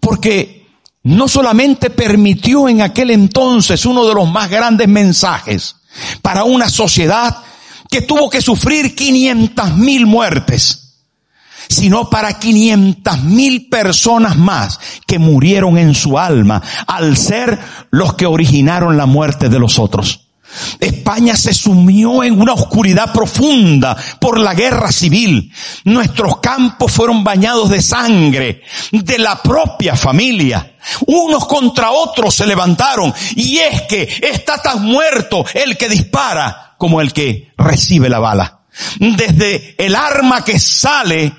porque 0.00 0.61
no 1.04 1.28
solamente 1.28 1.90
permitió 1.90 2.68
en 2.68 2.82
aquel 2.82 3.10
entonces 3.10 3.84
uno 3.86 4.06
de 4.06 4.14
los 4.14 4.30
más 4.30 4.48
grandes 4.50 4.88
mensajes 4.88 5.76
para 6.22 6.44
una 6.44 6.68
sociedad 6.68 7.38
que 7.90 8.02
tuvo 8.02 8.30
que 8.30 8.40
sufrir 8.40 8.94
500 8.94 9.76
mil 9.76 10.06
muertes, 10.06 10.94
sino 11.68 12.08
para 12.08 12.38
500 12.38 13.22
mil 13.24 13.68
personas 13.68 14.36
más 14.36 14.80
que 15.06 15.18
murieron 15.18 15.76
en 15.76 15.94
su 15.94 16.18
alma 16.18 16.62
al 16.86 17.16
ser 17.16 17.58
los 17.90 18.14
que 18.14 18.26
originaron 18.26 18.96
la 18.96 19.06
muerte 19.06 19.48
de 19.48 19.58
los 19.58 19.78
otros. 19.78 20.31
España 20.80 21.36
se 21.36 21.54
sumió 21.54 22.22
en 22.22 22.40
una 22.40 22.52
oscuridad 22.52 23.12
profunda 23.12 23.96
por 24.20 24.38
la 24.38 24.54
guerra 24.54 24.92
civil. 24.92 25.52
Nuestros 25.84 26.38
campos 26.38 26.92
fueron 26.92 27.24
bañados 27.24 27.70
de 27.70 27.82
sangre 27.82 28.62
de 28.90 29.18
la 29.18 29.42
propia 29.42 29.96
familia. 29.96 30.76
Unos 31.06 31.46
contra 31.46 31.92
otros 31.92 32.34
se 32.34 32.46
levantaron 32.46 33.12
y 33.36 33.58
es 33.58 33.82
que 33.82 34.08
está 34.22 34.60
tan 34.60 34.84
muerto 34.84 35.44
el 35.54 35.76
que 35.76 35.88
dispara 35.88 36.74
como 36.78 37.00
el 37.00 37.12
que 37.12 37.52
recibe 37.56 38.08
la 38.08 38.18
bala. 38.18 38.60
Desde 38.98 39.74
el 39.78 39.94
arma 39.94 40.44
que 40.44 40.58
sale 40.58 41.32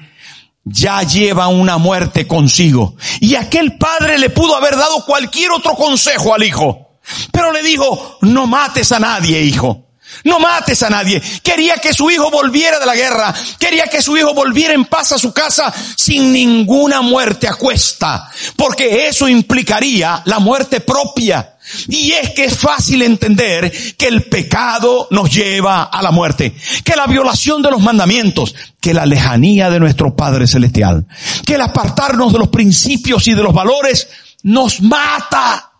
ya 0.63 1.03
lleva 1.03 1.47
una 1.47 1.77
muerte 1.77 2.25
consigo. 2.27 2.95
Y 3.19 3.35
aquel 3.35 3.77
padre 3.77 4.17
le 4.17 4.29
pudo 4.29 4.55
haber 4.55 4.75
dado 4.77 5.05
cualquier 5.05 5.51
otro 5.51 5.75
consejo 5.75 6.33
al 6.33 6.43
hijo. 6.43 6.82
Pero 7.31 7.51
le 7.51 7.61
dijo, 7.61 8.17
no 8.21 8.47
mates 8.47 8.91
a 8.91 8.99
nadie, 8.99 9.41
hijo. 9.41 9.83
No 10.23 10.39
mates 10.39 10.83
a 10.83 10.89
nadie. 10.89 11.21
Quería 11.41 11.75
que 11.77 11.93
su 11.93 12.09
hijo 12.09 12.29
volviera 12.29 12.79
de 12.79 12.85
la 12.85 12.95
guerra. 12.95 13.33
Quería 13.59 13.87
que 13.87 14.01
su 14.01 14.15
hijo 14.15 14.33
volviera 14.33 14.73
en 14.73 14.85
paz 14.85 15.11
a 15.11 15.17
su 15.17 15.33
casa 15.33 15.73
sin 15.95 16.31
ninguna 16.31 17.01
muerte 17.01 17.47
a 17.47 17.55
cuesta. 17.55 18.29
Porque 18.55 19.07
eso 19.07 19.27
implicaría 19.27 20.21
la 20.25 20.39
muerte 20.39 20.79
propia. 20.79 21.57
Y 21.87 22.11
es 22.11 22.31
que 22.31 22.45
es 22.45 22.57
fácil 22.57 23.01
entender 23.01 23.71
que 23.97 24.07
el 24.07 24.23
pecado 24.23 25.07
nos 25.11 25.33
lleva 25.33 25.83
a 25.83 26.01
la 26.01 26.11
muerte. 26.11 26.55
Que 26.83 26.95
la 26.95 27.07
violación 27.07 27.61
de 27.61 27.71
los 27.71 27.81
mandamientos. 27.81 28.55
Que 28.79 28.93
la 28.93 29.05
lejanía 29.05 29.69
de 29.69 29.79
nuestro 29.79 30.15
Padre 30.15 30.47
Celestial. 30.47 31.05
Que 31.45 31.55
el 31.55 31.61
apartarnos 31.61 32.31
de 32.31 32.39
los 32.39 32.49
principios 32.49 33.27
y 33.27 33.33
de 33.33 33.43
los 33.43 33.53
valores 33.53 34.07
nos 34.43 34.81
mata 34.81 35.72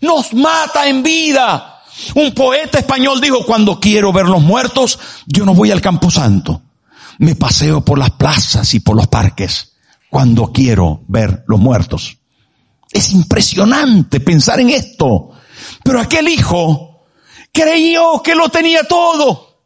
nos 0.00 0.32
mata 0.34 0.88
en 0.88 1.02
vida. 1.02 1.82
Un 2.14 2.32
poeta 2.32 2.78
español 2.78 3.20
dijo, 3.20 3.44
cuando 3.44 3.80
quiero 3.80 4.12
ver 4.12 4.26
los 4.26 4.42
muertos, 4.42 4.98
yo 5.26 5.44
no 5.44 5.54
voy 5.54 5.70
al 5.70 5.80
camposanto. 5.80 6.62
Me 7.18 7.34
paseo 7.34 7.84
por 7.84 7.98
las 7.98 8.10
plazas 8.10 8.74
y 8.74 8.80
por 8.80 8.96
los 8.96 9.06
parques 9.06 9.72
cuando 10.10 10.52
quiero 10.52 11.02
ver 11.08 11.44
los 11.46 11.60
muertos. 11.60 12.16
Es 12.90 13.12
impresionante 13.12 14.20
pensar 14.20 14.60
en 14.60 14.70
esto. 14.70 15.30
Pero 15.82 16.00
aquel 16.00 16.28
hijo 16.28 17.04
creyó 17.52 18.22
que 18.22 18.34
lo 18.34 18.48
tenía 18.48 18.84
todo. 18.84 19.62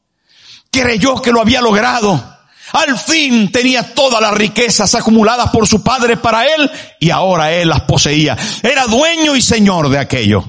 Creyó 0.70 1.20
que 1.20 1.32
lo 1.32 1.40
había 1.40 1.60
logrado. 1.60 2.39
Al 2.72 2.98
fin 2.98 3.50
tenía 3.50 3.94
todas 3.94 4.20
las 4.20 4.32
riquezas 4.34 4.94
acumuladas 4.94 5.50
por 5.50 5.66
su 5.66 5.82
padre 5.82 6.16
para 6.16 6.44
él 6.44 6.70
y 6.98 7.10
ahora 7.10 7.52
él 7.52 7.68
las 7.68 7.82
poseía. 7.82 8.36
Era 8.62 8.86
dueño 8.86 9.36
y 9.36 9.42
señor 9.42 9.88
de 9.88 9.98
aquello. 9.98 10.44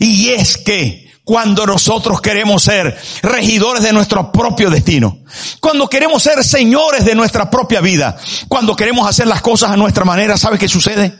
Y 0.00 0.28
es 0.30 0.56
que 0.56 1.08
cuando 1.24 1.66
nosotros 1.66 2.20
queremos 2.22 2.62
ser 2.62 2.98
regidores 3.22 3.82
de 3.82 3.92
nuestro 3.92 4.32
propio 4.32 4.70
destino, 4.70 5.18
cuando 5.60 5.86
queremos 5.86 6.22
ser 6.22 6.42
señores 6.42 7.04
de 7.04 7.14
nuestra 7.14 7.50
propia 7.50 7.80
vida, 7.80 8.16
cuando 8.48 8.74
queremos 8.74 9.06
hacer 9.06 9.26
las 9.26 9.42
cosas 9.42 9.70
a 9.70 9.76
nuestra 9.76 10.04
manera, 10.04 10.38
¿sabe 10.38 10.58
qué 10.58 10.68
sucede? 10.68 11.14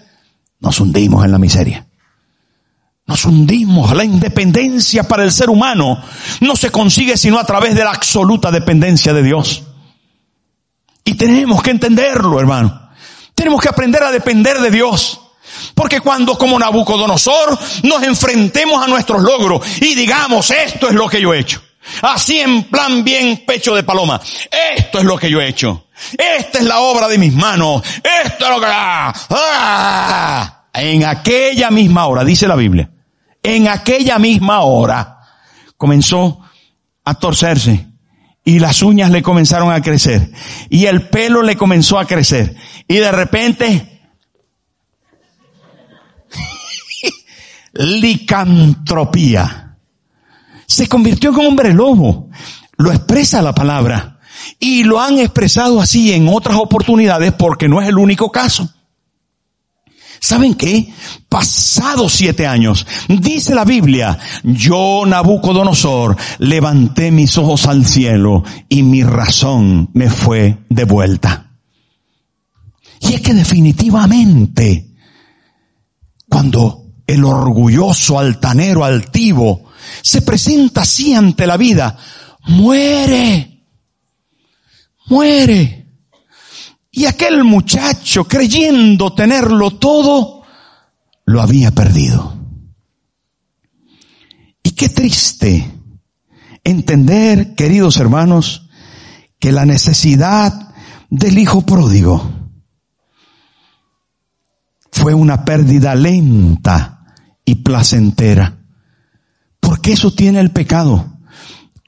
Nos 0.61 0.81
hundimos 0.81 1.25
en 1.25 1.33
la 1.33 1.39
miseria. 1.39 1.87
Nos 3.07 3.25
hundimos. 3.25 3.95
La 3.95 4.05
independencia 4.05 5.03
para 5.03 5.25
el 5.25 5.33
ser 5.33 5.51
humano 5.51 6.03
no 6.41 6.57
se 6.57 6.71
consigue 6.71 7.17
sino 7.17 7.39
a 7.39 7.45
través 7.45 7.75
de 7.75 7.85
la 7.85 7.91
absoluta 7.91 8.51
dependencia 8.51 9.13
de 9.13 9.23
Dios. 9.23 9.63
Y 11.09 11.15
tenemos 11.15 11.63
que 11.63 11.71
entenderlo, 11.71 12.39
hermano. 12.39 12.91
Tenemos 13.35 13.63
que 13.63 13.71
aprender 13.71 14.03
a 14.03 14.11
depender 14.11 14.61
de 14.61 14.71
Dios. 14.71 15.19
Porque 15.75 16.03
cuando 16.03 16.37
como 16.37 16.59
Nabucodonosor 16.59 17.59
nos 17.85 18.03
enfrentemos 18.03 18.85
a 18.85 18.89
nuestros 18.89 19.23
logros 19.23 19.67
y 19.81 19.95
digamos, 19.95 20.51
esto 20.51 20.89
es 20.89 20.95
lo 20.95 21.09
que 21.09 21.23
yo 21.23 21.33
he 21.33 21.39
hecho. 21.39 21.63
Así 22.03 22.41
en 22.41 22.65
plan 22.65 23.03
bien 23.05 23.47
pecho 23.47 23.75
de 23.75 23.85
paloma. 23.85 24.21
Esto 24.77 24.99
es 24.99 25.05
lo 25.07 25.17
que 25.17 25.31
yo 25.31 25.41
he 25.41 25.49
hecho. 25.49 25.87
Esta 26.13 26.59
es 26.59 26.65
la 26.67 26.81
obra 26.81 27.09
de 27.09 27.17
mis 27.17 27.33
manos. 27.33 27.83
Esto 28.27 28.45
es 28.45 28.51
lo 28.51 28.61
que... 28.61 28.67
¡Ah! 28.69 30.67
En 30.75 31.07
aquella 31.07 31.71
misma 31.71 32.07
hora, 32.07 32.23
dice 32.23 32.47
la 32.47 32.55
Biblia, 32.55 32.91
en 33.43 33.67
aquella 33.67 34.19
misma 34.19 34.61
hora 34.61 35.21
comenzó 35.79 36.41
a 37.03 37.15
torcerse 37.15 37.88
y 38.49 38.61
las 38.61 38.81
uñas 38.81 39.11
le 39.11 39.21
comenzaron 39.21 39.71
a 39.71 39.83
crecer 39.83 40.33
y 40.71 40.87
el 40.87 41.11
pelo 41.11 41.43
le 41.43 41.55
comenzó 41.55 41.99
a 41.99 42.07
crecer 42.07 42.57
y 42.89 42.97
de 42.97 43.13
repente 43.13 44.01
licantropía. 47.75 49.77
Se 50.67 50.89
convirtió 50.89 51.29
en 51.29 51.47
hombre 51.47 51.75
lobo. 51.75 52.31
Lo 52.79 52.91
expresa 52.91 53.43
la 53.43 53.55
palabra 53.55 54.19
y 54.59 54.83
lo 54.83 54.99
han 54.99 55.19
expresado 55.19 55.79
así 55.79 56.15
en 56.15 56.27
otras 56.27 56.57
oportunidades 56.57 57.35
porque 57.35 57.69
no 57.69 57.83
es 57.83 57.89
el 57.89 57.99
único 57.99 58.33
caso 58.33 58.73
¿Saben 60.21 60.55
qué? 60.55 60.93
Pasados 61.29 62.13
siete 62.13 62.47
años, 62.47 62.87
dice 63.09 63.55
la 63.55 63.65
Biblia, 63.65 64.19
yo 64.43 65.05
Nabucodonosor 65.07 66.17
levanté 66.39 67.11
mis 67.11 67.37
ojos 67.39 67.67
al 67.67 67.87
cielo 67.87 68.45
y 68.69 68.83
mi 68.83 69.03
razón 69.03 69.91
me 69.93 70.11
fue 70.11 70.59
devuelta. 70.69 71.53
Y 73.01 73.15
es 73.15 73.21
que 73.21 73.35
definitivamente, 73.35 74.91
cuando 76.29 76.89
el 77.07 77.25
orgulloso, 77.25 78.19
altanero, 78.19 78.85
altivo, 78.85 79.71
se 80.03 80.23
presenta 80.23 80.83
así 80.83 81.15
ante 81.15 81.47
la 81.47 81.57
vida, 81.57 81.97
muere, 82.47 83.63
muere. 85.07 85.78
Y 86.99 87.07
aquel 87.07 87.45
muchacho, 87.45 88.27
creyendo 88.27 89.15
tenerlo 89.15 89.71
todo, 89.79 90.43
lo 91.27 91.41
había 91.41 91.71
perdido. 91.71 92.37
Y 94.65 94.73
qué 94.73 94.89
triste 94.89 95.81
entender, 96.65 97.55
queridos 97.55 97.99
hermanos, 97.99 98.69
que 99.39 99.53
la 99.53 99.65
necesidad 99.65 100.75
del 101.09 101.39
hijo 101.39 101.65
pródigo 101.65 102.33
fue 104.91 105.15
una 105.15 105.45
pérdida 105.45 105.95
lenta 105.95 107.15
y 107.45 107.55
placentera. 107.55 108.59
Porque 109.61 109.93
eso 109.93 110.13
tiene 110.13 110.41
el 110.41 110.51
pecado, 110.51 111.21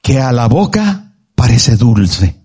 que 0.01 0.21
a 0.21 0.31
la 0.31 0.47
boca 0.47 1.17
parece 1.35 1.75
dulce, 1.75 2.40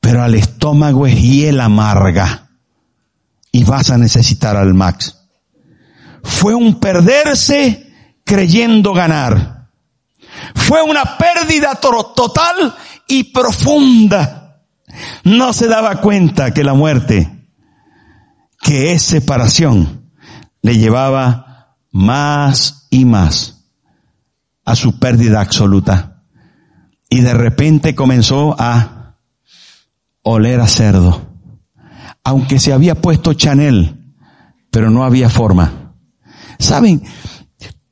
pero 0.00 0.22
al 0.22 0.34
estómago 0.34 1.06
es 1.06 1.20
hiel 1.20 1.60
amarga 1.60 2.48
y 3.52 3.64
vas 3.64 3.90
a 3.90 3.98
necesitar 3.98 4.56
al 4.56 4.74
max. 4.74 5.18
Fue 6.22 6.54
un 6.54 6.78
perderse 6.78 7.92
creyendo 8.24 8.92
ganar. 8.92 9.68
Fue 10.54 10.82
una 10.82 11.16
pérdida 11.16 11.74
total 11.76 12.74
y 13.06 13.24
profunda. 13.24 14.62
No 15.24 15.52
se 15.52 15.66
daba 15.66 16.00
cuenta 16.00 16.52
que 16.52 16.64
la 16.64 16.74
muerte, 16.74 17.48
que 18.60 18.92
es 18.92 19.02
separación, 19.02 20.10
le 20.62 20.76
llevaba 20.78 21.76
más 21.90 22.86
y 22.90 23.04
más 23.04 23.64
a 24.64 24.76
su 24.76 24.98
pérdida 24.98 25.40
absoluta. 25.40 26.22
Y 27.08 27.20
de 27.20 27.32
repente 27.32 27.94
comenzó 27.94 28.54
a 28.58 28.97
oler 30.30 30.60
a 30.60 30.68
cerdo. 30.68 31.22
Aunque 32.24 32.58
se 32.58 32.72
había 32.72 33.00
puesto 33.00 33.32
Chanel, 33.32 34.14
pero 34.70 34.90
no 34.90 35.04
había 35.04 35.30
forma. 35.30 35.94
Saben, 36.58 37.02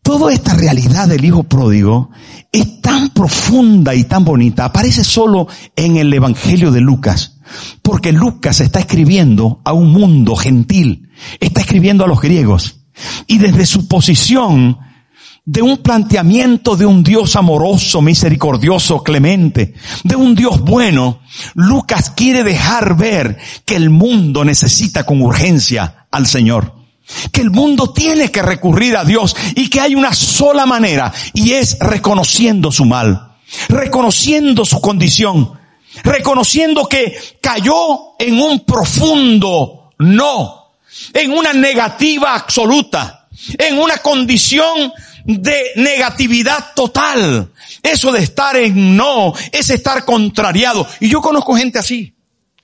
toda 0.02 0.32
esta 0.32 0.54
realidad 0.54 1.08
del 1.08 1.24
hijo 1.24 1.44
pródigo 1.44 2.10
es 2.52 2.80
tan 2.80 3.10
profunda 3.10 3.94
y 3.94 4.04
tan 4.04 4.24
bonita, 4.24 4.66
aparece 4.66 5.04
solo 5.04 5.48
en 5.74 5.96
el 5.96 6.12
Evangelio 6.12 6.70
de 6.70 6.80
Lucas, 6.80 7.38
porque 7.82 8.12
Lucas 8.12 8.60
está 8.60 8.80
escribiendo 8.80 9.60
a 9.64 9.72
un 9.72 9.92
mundo 9.92 10.36
gentil, 10.36 11.10
está 11.40 11.62
escribiendo 11.62 12.04
a 12.04 12.08
los 12.08 12.20
griegos, 12.20 12.80
y 13.26 13.38
desde 13.38 13.66
su 13.66 13.88
posición 13.88 14.78
de 15.46 15.62
un 15.62 15.78
planteamiento 15.78 16.74
de 16.74 16.84
un 16.84 17.04
Dios 17.04 17.36
amoroso, 17.36 18.02
misericordioso, 18.02 19.04
clemente, 19.04 19.74
de 20.02 20.16
un 20.16 20.34
Dios 20.34 20.60
bueno, 20.60 21.20
Lucas 21.54 22.10
quiere 22.10 22.42
dejar 22.42 22.96
ver 22.96 23.38
que 23.64 23.76
el 23.76 23.88
mundo 23.88 24.44
necesita 24.44 25.06
con 25.06 25.22
urgencia 25.22 26.08
al 26.10 26.26
Señor. 26.26 26.74
Que 27.30 27.42
el 27.42 27.50
mundo 27.50 27.92
tiene 27.92 28.32
que 28.32 28.42
recurrir 28.42 28.96
a 28.96 29.04
Dios 29.04 29.36
y 29.54 29.70
que 29.70 29.80
hay 29.80 29.94
una 29.94 30.12
sola 30.12 30.66
manera 30.66 31.12
y 31.32 31.52
es 31.52 31.78
reconociendo 31.78 32.72
su 32.72 32.84
mal, 32.84 33.36
reconociendo 33.68 34.64
su 34.64 34.80
condición, 34.80 35.52
reconociendo 36.02 36.88
que 36.88 37.16
cayó 37.40 38.16
en 38.18 38.40
un 38.40 38.64
profundo 38.64 39.92
no, 39.98 40.72
en 41.14 41.30
una 41.30 41.52
negativa 41.52 42.34
absoluta, 42.34 43.28
en 43.56 43.78
una 43.78 43.98
condición 43.98 44.92
de 45.26 45.72
negatividad 45.76 46.72
total. 46.74 47.52
Eso 47.82 48.12
de 48.12 48.20
estar 48.20 48.56
en 48.56 48.96
no 48.96 49.34
es 49.52 49.70
estar 49.70 50.04
contrariado. 50.04 50.86
Y 51.00 51.08
yo 51.08 51.20
conozco 51.20 51.56
gente 51.56 51.78
así. 51.78 52.14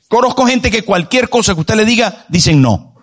Conozco 0.09 0.47
gente 0.47 0.71
que 0.71 0.85
cualquier 0.85 1.29
cosa 1.29 1.55
que 1.55 1.61
usted 1.61 1.75
le 1.75 1.85
diga, 1.85 2.27
dicen 2.29 2.61
no. 2.63 2.95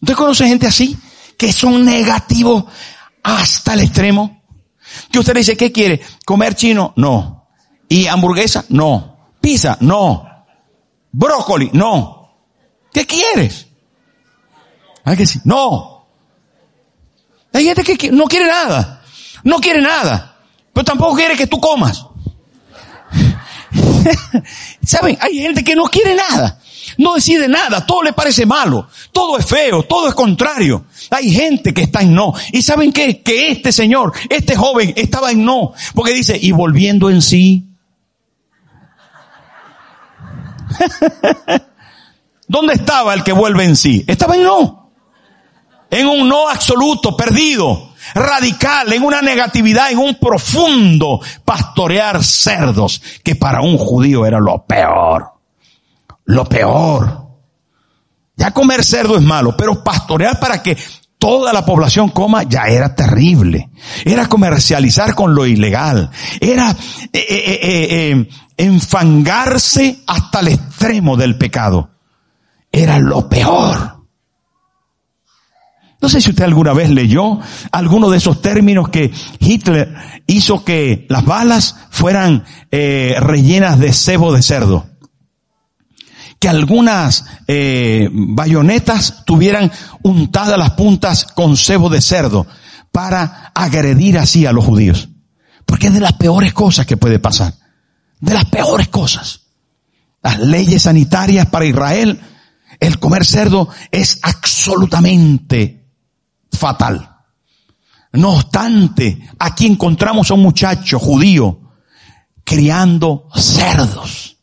¿Usted 0.00 0.14
conoce 0.14 0.46
gente 0.46 0.66
así? 0.66 0.96
Que 1.38 1.52
son 1.52 1.84
negativos 1.84 2.64
hasta 3.22 3.74
el 3.74 3.80
extremo. 3.80 4.42
Que 5.10 5.18
usted 5.18 5.32
le 5.34 5.40
dice, 5.40 5.56
¿qué 5.56 5.72
quiere? 5.72 6.00
¿Comer 6.24 6.54
chino? 6.54 6.92
No. 6.96 7.48
¿Y 7.88 8.06
hamburguesa? 8.06 8.64
No. 8.68 9.30
¿Pizza? 9.40 9.78
No. 9.80 10.26
¿Brócoli? 11.12 11.70
No. 11.72 12.38
¿Qué 12.92 13.06
quieres? 13.06 13.68
¿Hay 15.04 15.16
que 15.16 15.26
sí? 15.26 15.40
No. 15.44 15.93
Hay 17.54 17.64
gente 17.64 17.82
que 17.84 18.10
no 18.10 18.24
quiere 18.24 18.48
nada. 18.48 19.00
No 19.44 19.58
quiere 19.60 19.80
nada. 19.80 20.36
Pero 20.72 20.84
tampoco 20.84 21.14
quiere 21.14 21.36
que 21.36 21.46
tú 21.46 21.60
comas. 21.60 22.04
¿Saben? 24.84 25.16
Hay 25.20 25.38
gente 25.38 25.62
que 25.62 25.76
no 25.76 25.84
quiere 25.84 26.16
nada. 26.16 26.58
No 26.98 27.14
decide 27.14 27.46
nada. 27.46 27.86
Todo 27.86 28.02
le 28.02 28.12
parece 28.12 28.44
malo. 28.44 28.88
Todo 29.12 29.38
es 29.38 29.46
feo. 29.46 29.84
Todo 29.84 30.08
es 30.08 30.16
contrario. 30.16 30.86
Hay 31.10 31.30
gente 31.32 31.72
que 31.72 31.82
está 31.82 32.00
en 32.00 32.12
no. 32.12 32.34
¿Y 32.50 32.60
saben? 32.60 32.92
Que 32.92 33.22
este 33.24 33.70
señor, 33.70 34.12
este 34.28 34.56
joven 34.56 34.92
estaba 34.96 35.30
en 35.30 35.44
no. 35.44 35.74
Porque 35.94 36.12
dice, 36.12 36.36
y 36.40 36.50
volviendo 36.50 37.08
en 37.08 37.22
sí. 37.22 37.68
¿Dónde 42.48 42.74
estaba 42.74 43.14
el 43.14 43.22
que 43.22 43.32
vuelve 43.32 43.62
en 43.62 43.76
sí? 43.76 44.04
Estaba 44.08 44.34
en 44.34 44.42
no 44.42 44.83
en 45.94 46.08
un 46.08 46.28
no 46.28 46.48
absoluto, 46.48 47.16
perdido, 47.16 47.92
radical, 48.14 48.92
en 48.92 49.04
una 49.04 49.22
negatividad, 49.22 49.92
en 49.92 49.98
un 49.98 50.16
profundo 50.16 51.20
pastorear 51.44 52.22
cerdos, 52.24 53.00
que 53.22 53.36
para 53.36 53.60
un 53.60 53.78
judío 53.78 54.26
era 54.26 54.40
lo 54.40 54.64
peor. 54.66 55.32
Lo 56.24 56.44
peor. 56.46 57.28
Ya 58.36 58.50
comer 58.50 58.84
cerdo 58.84 59.16
es 59.16 59.22
malo, 59.22 59.56
pero 59.56 59.84
pastorear 59.84 60.40
para 60.40 60.60
que 60.60 60.76
toda 61.16 61.52
la 61.52 61.64
población 61.64 62.08
coma 62.08 62.42
ya 62.42 62.64
era 62.64 62.96
terrible. 62.96 63.70
Era 64.04 64.26
comercializar 64.26 65.14
con 65.14 65.32
lo 65.32 65.46
ilegal. 65.46 66.10
Era 66.40 66.70
eh, 66.70 67.08
eh, 67.12 67.58
eh, 67.62 68.28
enfangarse 68.56 70.00
hasta 70.08 70.40
el 70.40 70.48
extremo 70.48 71.16
del 71.16 71.38
pecado. 71.38 71.90
Era 72.72 72.98
lo 72.98 73.28
peor. 73.28 73.93
No 76.04 76.10
sé 76.10 76.20
si 76.20 76.28
usted 76.28 76.44
alguna 76.44 76.74
vez 76.74 76.90
leyó 76.90 77.40
alguno 77.72 78.10
de 78.10 78.18
esos 78.18 78.42
términos 78.42 78.90
que 78.90 79.10
Hitler 79.40 79.94
hizo 80.26 80.62
que 80.62 81.06
las 81.08 81.24
balas 81.24 81.76
fueran 81.88 82.44
eh, 82.70 83.16
rellenas 83.20 83.78
de 83.78 83.90
cebo 83.94 84.30
de 84.34 84.42
cerdo. 84.42 84.84
Que 86.38 86.50
algunas 86.50 87.24
eh, 87.48 88.10
bayonetas 88.12 89.24
tuvieran 89.24 89.72
untadas 90.02 90.58
las 90.58 90.72
puntas 90.72 91.24
con 91.24 91.56
cebo 91.56 91.88
de 91.88 92.02
cerdo 92.02 92.46
para 92.92 93.50
agredir 93.54 94.18
así 94.18 94.44
a 94.44 94.52
los 94.52 94.66
judíos. 94.66 95.08
Porque 95.64 95.86
es 95.86 95.94
de 95.94 96.00
las 96.00 96.12
peores 96.12 96.52
cosas 96.52 96.84
que 96.84 96.98
puede 96.98 97.18
pasar. 97.18 97.54
De 98.20 98.34
las 98.34 98.44
peores 98.44 98.88
cosas. 98.88 99.40
Las 100.22 100.38
leyes 100.38 100.82
sanitarias 100.82 101.46
para 101.46 101.64
Israel, 101.64 102.20
el 102.78 102.98
comer 102.98 103.24
cerdo 103.24 103.70
es 103.90 104.18
absolutamente 104.20 105.83
fatal. 106.56 107.10
No 108.12 108.34
obstante, 108.34 109.28
aquí 109.38 109.66
encontramos 109.66 110.30
a 110.30 110.34
un 110.34 110.42
muchacho 110.42 110.98
judío 110.98 111.60
criando 112.44 113.28
cerdos. 113.34 114.33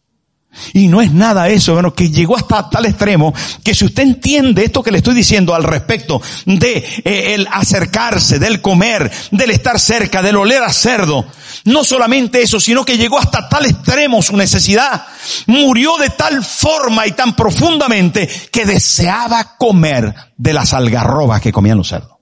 Y 0.74 0.88
no 0.88 1.02
es 1.02 1.12
nada 1.12 1.50
eso, 1.50 1.74
bueno, 1.74 1.94
que 1.94 2.10
llegó 2.10 2.38
hasta 2.38 2.70
tal 2.70 2.86
extremo 2.86 3.34
que 3.64 3.76
si 3.76 3.86
usted 3.86 4.04
entiende 4.04 4.66
esto 4.66 4.84
que 4.84 4.92
le 4.92 5.00
estoy 5.00 5.16
diciendo 5.16 5.54
al 5.54 5.64
respecto 5.64 6.22
de 6.46 6.78
eh, 7.04 7.34
el 7.34 7.48
acercarse, 7.52 8.40
del 8.40 8.62
comer, 8.62 9.12
del 9.32 9.52
estar 9.52 9.80
cerca, 9.80 10.22
del 10.22 10.38
oler 10.38 10.64
a 10.64 10.74
cerdo, 10.74 11.26
no 11.66 11.84
solamente 11.84 12.42
eso, 12.42 12.60
sino 12.60 12.86
que 12.86 12.98
llegó 12.98 13.20
hasta 13.20 13.48
tal 13.50 13.66
extremo 13.66 14.22
su 14.22 14.36
necesidad, 14.38 15.06
murió 15.48 15.98
de 15.98 16.10
tal 16.10 16.44
forma 16.44 17.08
y 17.08 17.12
tan 17.12 17.36
profundamente 17.36 18.30
que 18.52 18.66
deseaba 18.66 19.58
comer 19.58 20.14
de 20.38 20.54
las 20.54 20.74
algarrobas 20.74 21.42
que 21.42 21.52
comían 21.52 21.78
los 21.78 21.90
cerdos. 21.90 22.18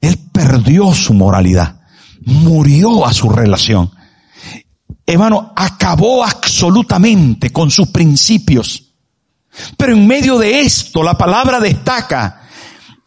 Él 0.00 0.18
perdió 0.32 0.94
su 0.94 1.14
moralidad, 1.14 1.80
murió 2.20 3.04
a 3.04 3.12
su 3.12 3.28
relación 3.28 3.90
hermano, 5.12 5.52
acabó 5.56 6.24
absolutamente 6.24 7.50
con 7.50 7.70
sus 7.70 7.88
principios. 7.88 8.84
Pero 9.76 9.92
en 9.94 10.06
medio 10.06 10.38
de 10.38 10.60
esto, 10.60 11.02
la 11.02 11.16
palabra 11.16 11.60
destaca, 11.60 12.42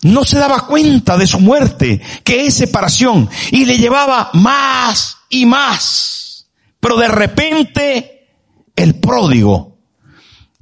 no 0.04 0.24
se 0.24 0.40
daba 0.40 0.66
cuenta 0.66 1.18
de 1.18 1.28
su 1.28 1.40
muerte, 1.40 2.02
que 2.24 2.48
es 2.48 2.56
separación, 2.56 3.30
y 3.52 3.66
le 3.66 3.78
llevaba 3.78 4.32
más 4.34 5.18
y 5.30 5.46
más. 5.46 6.48
Pero 6.80 6.98
de 6.98 7.08
repente, 7.08 8.28
el 8.76 8.96
pródigo, 8.96 9.78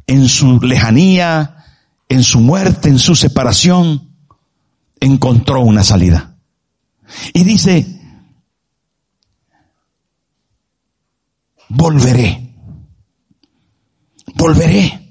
en 0.08 0.28
su 0.28 0.60
lejanía, 0.60 1.65
en 2.10 2.23
su 2.23 2.41
muerte, 2.41 2.89
en 2.89 2.99
su 2.99 3.15
separación, 3.15 4.10
encontró 4.99 5.62
una 5.62 5.84
salida. 5.84 6.36
Y 7.34 7.43
dice, 7.43 7.99
volveré, 11.69 12.53
volveré. 14.36 15.05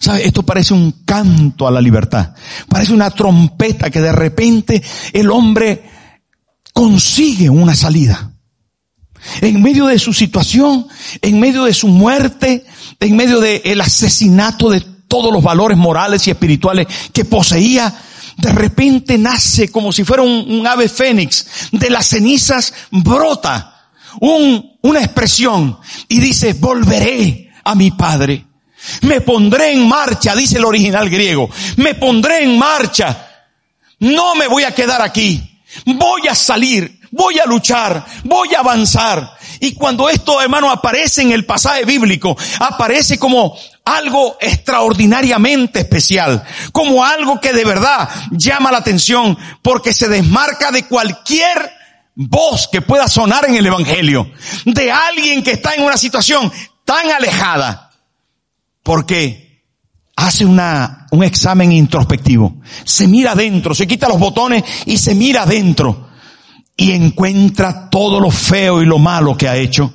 ¿Sabe? 0.00 0.26
Esto 0.26 0.42
parece 0.42 0.74
un 0.74 1.02
canto 1.04 1.66
a 1.66 1.70
la 1.70 1.80
libertad. 1.80 2.34
Parece 2.68 2.92
una 2.92 3.10
trompeta 3.10 3.90
que 3.90 4.00
de 4.00 4.12
repente 4.12 4.82
el 5.12 5.30
hombre 5.30 5.82
consigue 6.72 7.48
una 7.48 7.74
salida. 7.74 8.32
En 9.40 9.62
medio 9.62 9.86
de 9.86 9.98
su 9.98 10.12
situación, 10.12 10.86
en 11.20 11.38
medio 11.38 11.64
de 11.64 11.74
su 11.74 11.88
muerte, 11.88 12.64
en 12.98 13.16
medio 13.16 13.40
del 13.40 13.80
asesinato 13.80 14.70
de 14.70 14.80
todos 14.80 15.32
los 15.32 15.42
valores 15.42 15.76
morales 15.76 16.26
y 16.26 16.30
espirituales 16.30 16.86
que 17.12 17.24
poseía, 17.24 17.94
de 18.38 18.52
repente 18.52 19.18
nace 19.18 19.68
como 19.68 19.92
si 19.92 20.04
fuera 20.04 20.22
un, 20.22 20.66
ave 20.66 20.88
fénix. 20.88 21.46
De 21.72 21.90
las 21.90 22.06
cenizas 22.06 22.72
brota 22.90 23.79
un, 24.20 24.78
una 24.82 25.00
expresión 25.00 25.78
y 26.08 26.20
dice, 26.20 26.54
volveré 26.54 27.50
a 27.64 27.74
mi 27.74 27.90
padre. 27.90 28.44
Me 29.02 29.20
pondré 29.20 29.72
en 29.72 29.86
marcha, 29.86 30.34
dice 30.34 30.58
el 30.58 30.64
original 30.64 31.08
griego. 31.10 31.50
Me 31.76 31.94
pondré 31.94 32.42
en 32.42 32.58
marcha. 32.58 33.28
No 33.98 34.34
me 34.34 34.48
voy 34.48 34.64
a 34.64 34.74
quedar 34.74 35.02
aquí. 35.02 35.60
Voy 35.84 36.26
a 36.28 36.34
salir. 36.34 37.00
Voy 37.10 37.38
a 37.38 37.46
luchar. 37.46 38.04
Voy 38.24 38.54
a 38.54 38.60
avanzar. 38.60 39.36
Y 39.60 39.74
cuando 39.74 40.08
esto, 40.08 40.40
hermano, 40.40 40.70
aparece 40.70 41.20
en 41.20 41.32
el 41.32 41.44
pasaje 41.44 41.84
bíblico, 41.84 42.34
aparece 42.60 43.18
como 43.18 43.54
algo 43.84 44.38
extraordinariamente 44.40 45.80
especial, 45.80 46.42
como 46.72 47.04
algo 47.04 47.38
que 47.40 47.52
de 47.52 47.66
verdad 47.66 48.08
llama 48.30 48.72
la 48.72 48.78
atención, 48.78 49.36
porque 49.60 49.92
se 49.92 50.08
desmarca 50.08 50.70
de 50.70 50.86
cualquier 50.86 51.79
voz 52.14 52.68
que 52.68 52.82
pueda 52.82 53.08
sonar 53.08 53.46
en 53.48 53.56
el 53.56 53.66
Evangelio, 53.66 54.30
de 54.64 54.90
alguien 54.90 55.42
que 55.42 55.52
está 55.52 55.74
en 55.74 55.84
una 55.84 55.96
situación 55.96 56.50
tan 56.84 57.10
alejada, 57.10 57.90
porque 58.82 59.64
hace 60.16 60.44
una, 60.44 61.06
un 61.10 61.24
examen 61.24 61.72
introspectivo, 61.72 62.56
se 62.84 63.08
mira 63.08 63.32
adentro, 63.32 63.74
se 63.74 63.86
quita 63.86 64.08
los 64.08 64.18
botones 64.18 64.64
y 64.86 64.98
se 64.98 65.14
mira 65.14 65.42
adentro 65.42 66.08
y 66.76 66.92
encuentra 66.92 67.90
todo 67.90 68.20
lo 68.20 68.30
feo 68.30 68.82
y 68.82 68.86
lo 68.86 68.98
malo 68.98 69.36
que 69.36 69.48
ha 69.48 69.56
hecho. 69.56 69.92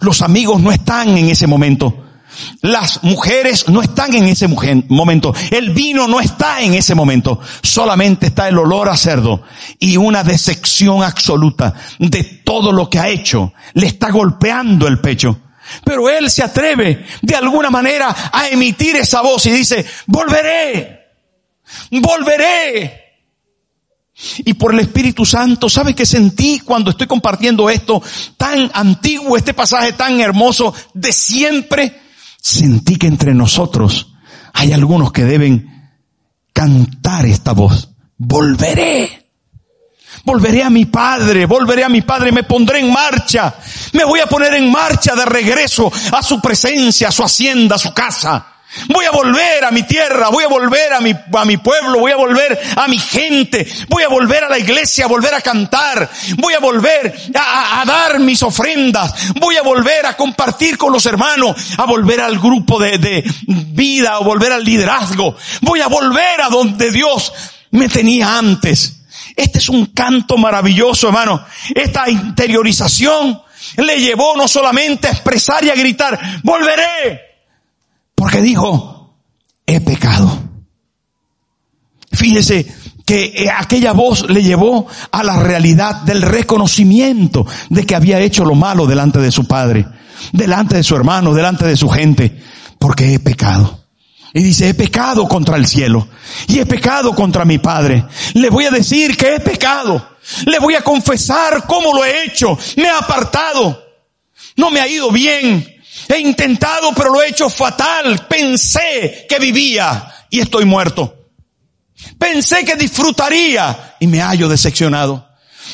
Los 0.00 0.22
amigos 0.22 0.60
no 0.60 0.72
están 0.72 1.16
en 1.16 1.28
ese 1.28 1.46
momento. 1.46 2.11
Las 2.60 3.02
mujeres 3.02 3.68
no 3.68 3.82
están 3.82 4.14
en 4.14 4.26
ese 4.26 4.48
momento. 4.48 5.34
El 5.50 5.70
vino 5.70 6.06
no 6.06 6.20
está 6.20 6.60
en 6.60 6.74
ese 6.74 6.94
momento. 6.94 7.40
Solamente 7.62 8.26
está 8.26 8.48
el 8.48 8.58
olor 8.58 8.88
a 8.88 8.96
cerdo 8.96 9.42
y 9.78 9.96
una 9.96 10.22
decepción 10.24 11.02
absoluta 11.02 11.74
de 11.98 12.24
todo 12.24 12.72
lo 12.72 12.88
que 12.88 12.98
ha 12.98 13.08
hecho. 13.08 13.52
Le 13.74 13.86
está 13.86 14.10
golpeando 14.10 14.86
el 14.86 15.00
pecho. 15.00 15.38
Pero 15.84 16.08
él 16.08 16.30
se 16.30 16.42
atreve 16.42 17.04
de 17.22 17.34
alguna 17.34 17.70
manera 17.70 18.14
a 18.32 18.48
emitir 18.48 18.96
esa 18.96 19.22
voz 19.22 19.46
y 19.46 19.50
dice, 19.50 19.84
volveré, 20.06 21.06
volveré. 21.90 23.02
Y 24.44 24.54
por 24.54 24.74
el 24.74 24.80
Espíritu 24.80 25.24
Santo, 25.24 25.68
¿sabes 25.68 25.94
qué 25.94 26.06
sentí 26.06 26.60
cuando 26.60 26.90
estoy 26.90 27.06
compartiendo 27.06 27.68
esto 27.70 28.02
tan 28.36 28.70
antiguo, 28.74 29.36
este 29.36 29.54
pasaje 29.54 29.94
tan 29.94 30.20
hermoso 30.20 30.74
de 30.94 31.12
siempre? 31.12 32.01
Sentí 32.42 32.96
que 32.96 33.06
entre 33.06 33.34
nosotros 33.34 34.14
hay 34.52 34.72
algunos 34.72 35.12
que 35.12 35.24
deben 35.24 35.92
cantar 36.52 37.24
esta 37.24 37.52
voz. 37.52 37.90
Volveré. 38.18 39.30
Volveré 40.24 40.64
a 40.64 40.70
mi 40.70 40.86
padre, 40.86 41.46
volveré 41.46 41.84
a 41.84 41.88
mi 41.88 42.02
padre, 42.02 42.32
me 42.32 42.42
pondré 42.42 42.80
en 42.80 42.92
marcha. 42.92 43.54
Me 43.92 44.04
voy 44.04 44.18
a 44.18 44.26
poner 44.26 44.54
en 44.54 44.70
marcha 44.72 45.14
de 45.14 45.24
regreso 45.24 45.90
a 46.10 46.20
su 46.22 46.40
presencia, 46.40 47.08
a 47.08 47.12
su 47.12 47.22
hacienda, 47.22 47.76
a 47.76 47.78
su 47.78 47.94
casa. 47.94 48.51
Voy 48.88 49.04
a 49.04 49.10
volver 49.10 49.64
a 49.64 49.70
mi 49.70 49.82
tierra, 49.82 50.28
voy 50.30 50.44
a 50.44 50.48
volver 50.48 50.92
a 50.94 51.00
mi, 51.00 51.12
a 51.12 51.44
mi 51.44 51.56
pueblo, 51.58 51.98
voy 51.98 52.12
a 52.12 52.16
volver 52.16 52.58
a 52.76 52.88
mi 52.88 52.98
gente, 52.98 53.66
voy 53.88 54.02
a 54.02 54.08
volver 54.08 54.44
a 54.44 54.48
la 54.48 54.58
iglesia, 54.58 55.04
a 55.04 55.08
volver 55.08 55.34
a 55.34 55.40
cantar, 55.40 56.08
voy 56.38 56.54
a 56.54 56.58
volver 56.58 57.14
a, 57.34 57.84
dar 57.86 58.18
mis 58.20 58.42
ofrendas, 58.42 59.34
voy 59.38 59.56
a 59.56 59.62
volver 59.62 60.06
a 60.06 60.16
compartir 60.16 60.78
con 60.78 60.92
los 60.92 61.04
hermanos, 61.04 61.54
a 61.76 61.84
volver 61.84 62.20
al 62.20 62.38
grupo 62.38 62.78
de, 62.80 62.98
de 62.98 63.24
vida, 63.46 64.14
a 64.14 64.20
volver 64.20 64.52
al 64.52 64.64
liderazgo, 64.64 65.36
voy 65.60 65.80
a 65.80 65.88
volver 65.88 66.40
a 66.40 66.48
donde 66.48 66.90
Dios 66.90 67.32
me 67.72 67.88
tenía 67.88 68.38
antes. 68.38 69.00
Este 69.36 69.58
es 69.58 69.68
un 69.68 69.86
canto 69.86 70.36
maravilloso, 70.36 71.08
hermano. 71.08 71.44
Esta 71.74 72.08
interiorización 72.08 73.42
le 73.76 74.00
llevó 74.00 74.36
no 74.36 74.48
solamente 74.48 75.08
a 75.08 75.12
expresar 75.12 75.64
y 75.64 75.70
a 75.70 75.74
gritar, 75.74 76.18
volveré, 76.42 77.31
porque 78.22 78.40
dijo, 78.40 79.16
he 79.66 79.80
pecado. 79.80 80.38
Fíjese 82.12 82.72
que 83.04 83.32
eh, 83.34 83.50
aquella 83.50 83.90
voz 83.90 84.30
le 84.30 84.44
llevó 84.44 84.86
a 85.10 85.24
la 85.24 85.42
realidad 85.42 86.02
del 86.02 86.22
reconocimiento 86.22 87.44
de 87.68 87.84
que 87.84 87.96
había 87.96 88.20
hecho 88.20 88.44
lo 88.44 88.54
malo 88.54 88.86
delante 88.86 89.18
de 89.18 89.32
su 89.32 89.48
padre, 89.48 89.88
delante 90.30 90.76
de 90.76 90.84
su 90.84 90.94
hermano, 90.94 91.34
delante 91.34 91.66
de 91.66 91.76
su 91.76 91.88
gente, 91.88 92.40
porque 92.78 93.12
he 93.12 93.18
pecado. 93.18 93.80
Y 94.32 94.40
dice, 94.40 94.68
he 94.68 94.74
pecado 94.74 95.26
contra 95.26 95.56
el 95.56 95.66
cielo 95.66 96.06
y 96.46 96.60
he 96.60 96.66
pecado 96.66 97.16
contra 97.16 97.44
mi 97.44 97.58
padre. 97.58 98.06
Le 98.34 98.50
voy 98.50 98.66
a 98.66 98.70
decir 98.70 99.16
que 99.16 99.34
he 99.34 99.40
pecado. 99.40 100.10
Le 100.46 100.60
voy 100.60 100.76
a 100.76 100.82
confesar 100.82 101.66
cómo 101.66 101.92
lo 101.92 102.04
he 102.04 102.26
hecho. 102.26 102.56
Me 102.76 102.84
he 102.84 102.88
apartado. 102.90 103.82
No 104.54 104.70
me 104.70 104.78
ha 104.78 104.86
ido 104.86 105.10
bien. 105.10 105.71
He 106.08 106.18
intentado, 106.18 106.92
pero 106.94 107.12
lo 107.12 107.22
he 107.22 107.28
hecho 107.28 107.48
fatal. 107.48 108.26
Pensé 108.28 109.26
que 109.28 109.38
vivía 109.38 110.12
y 110.30 110.40
estoy 110.40 110.64
muerto. 110.64 111.30
Pensé 112.18 112.64
que 112.64 112.76
disfrutaría 112.76 113.96
y 114.00 114.06
me 114.06 114.20
hallo 114.20 114.48
decepcionado. 114.48 115.28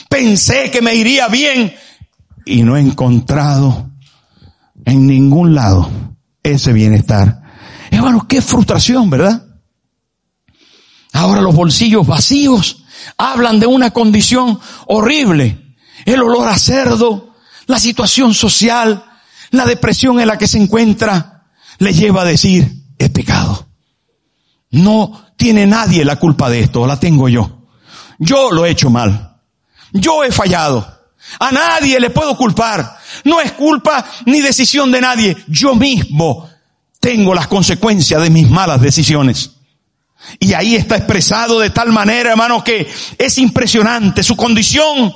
Pensé 0.08 0.70
que 0.70 0.82
me 0.82 0.94
iría 0.94 1.28
bien 1.28 1.74
y 2.44 2.62
no 2.62 2.76
he 2.76 2.80
encontrado 2.80 3.90
en 4.84 5.06
ningún 5.06 5.54
lado 5.54 5.90
ese 6.42 6.72
bienestar. 6.72 7.42
Hermano, 7.90 8.26
qué 8.28 8.42
frustración, 8.42 9.08
¿verdad? 9.10 9.46
Ahora 11.12 11.40
los 11.40 11.54
bolsillos 11.54 12.06
vacíos 12.06 12.84
hablan 13.16 13.60
de 13.60 13.66
una 13.66 13.90
condición 13.90 14.58
horrible. 14.86 15.76
El 16.04 16.22
olor 16.22 16.48
a 16.48 16.58
cerdo, 16.58 17.34
la 17.66 17.78
situación 17.78 18.34
social, 18.34 19.04
la 19.50 19.64
depresión 19.66 20.20
en 20.20 20.28
la 20.28 20.38
que 20.38 20.46
se 20.46 20.58
encuentra 20.58 21.46
le 21.78 21.92
lleva 21.92 22.22
a 22.22 22.26
decir, 22.26 22.70
he 22.98 23.08
pecado. 23.08 23.68
No 24.70 25.26
tiene 25.36 25.66
nadie 25.66 26.04
la 26.04 26.16
culpa 26.16 26.50
de 26.50 26.60
esto, 26.60 26.86
la 26.86 26.98
tengo 26.98 27.28
yo. 27.28 27.66
Yo 28.18 28.50
lo 28.50 28.66
he 28.66 28.70
hecho 28.70 28.90
mal. 28.90 29.36
Yo 29.92 30.24
he 30.24 30.32
fallado. 30.32 30.98
A 31.38 31.52
nadie 31.52 32.00
le 32.00 32.10
puedo 32.10 32.36
culpar. 32.36 32.98
No 33.24 33.40
es 33.40 33.52
culpa 33.52 34.04
ni 34.26 34.40
decisión 34.40 34.90
de 34.90 35.00
nadie. 35.00 35.36
Yo 35.46 35.74
mismo 35.74 36.48
tengo 37.00 37.34
las 37.34 37.46
consecuencias 37.46 38.20
de 38.20 38.30
mis 38.30 38.48
malas 38.50 38.80
decisiones. 38.80 39.52
Y 40.40 40.52
ahí 40.52 40.74
está 40.74 40.96
expresado 40.96 41.60
de 41.60 41.70
tal 41.70 41.92
manera, 41.92 42.30
hermano, 42.30 42.64
que 42.64 42.90
es 43.16 43.38
impresionante. 43.38 44.22
Su 44.22 44.36
condición 44.36 45.14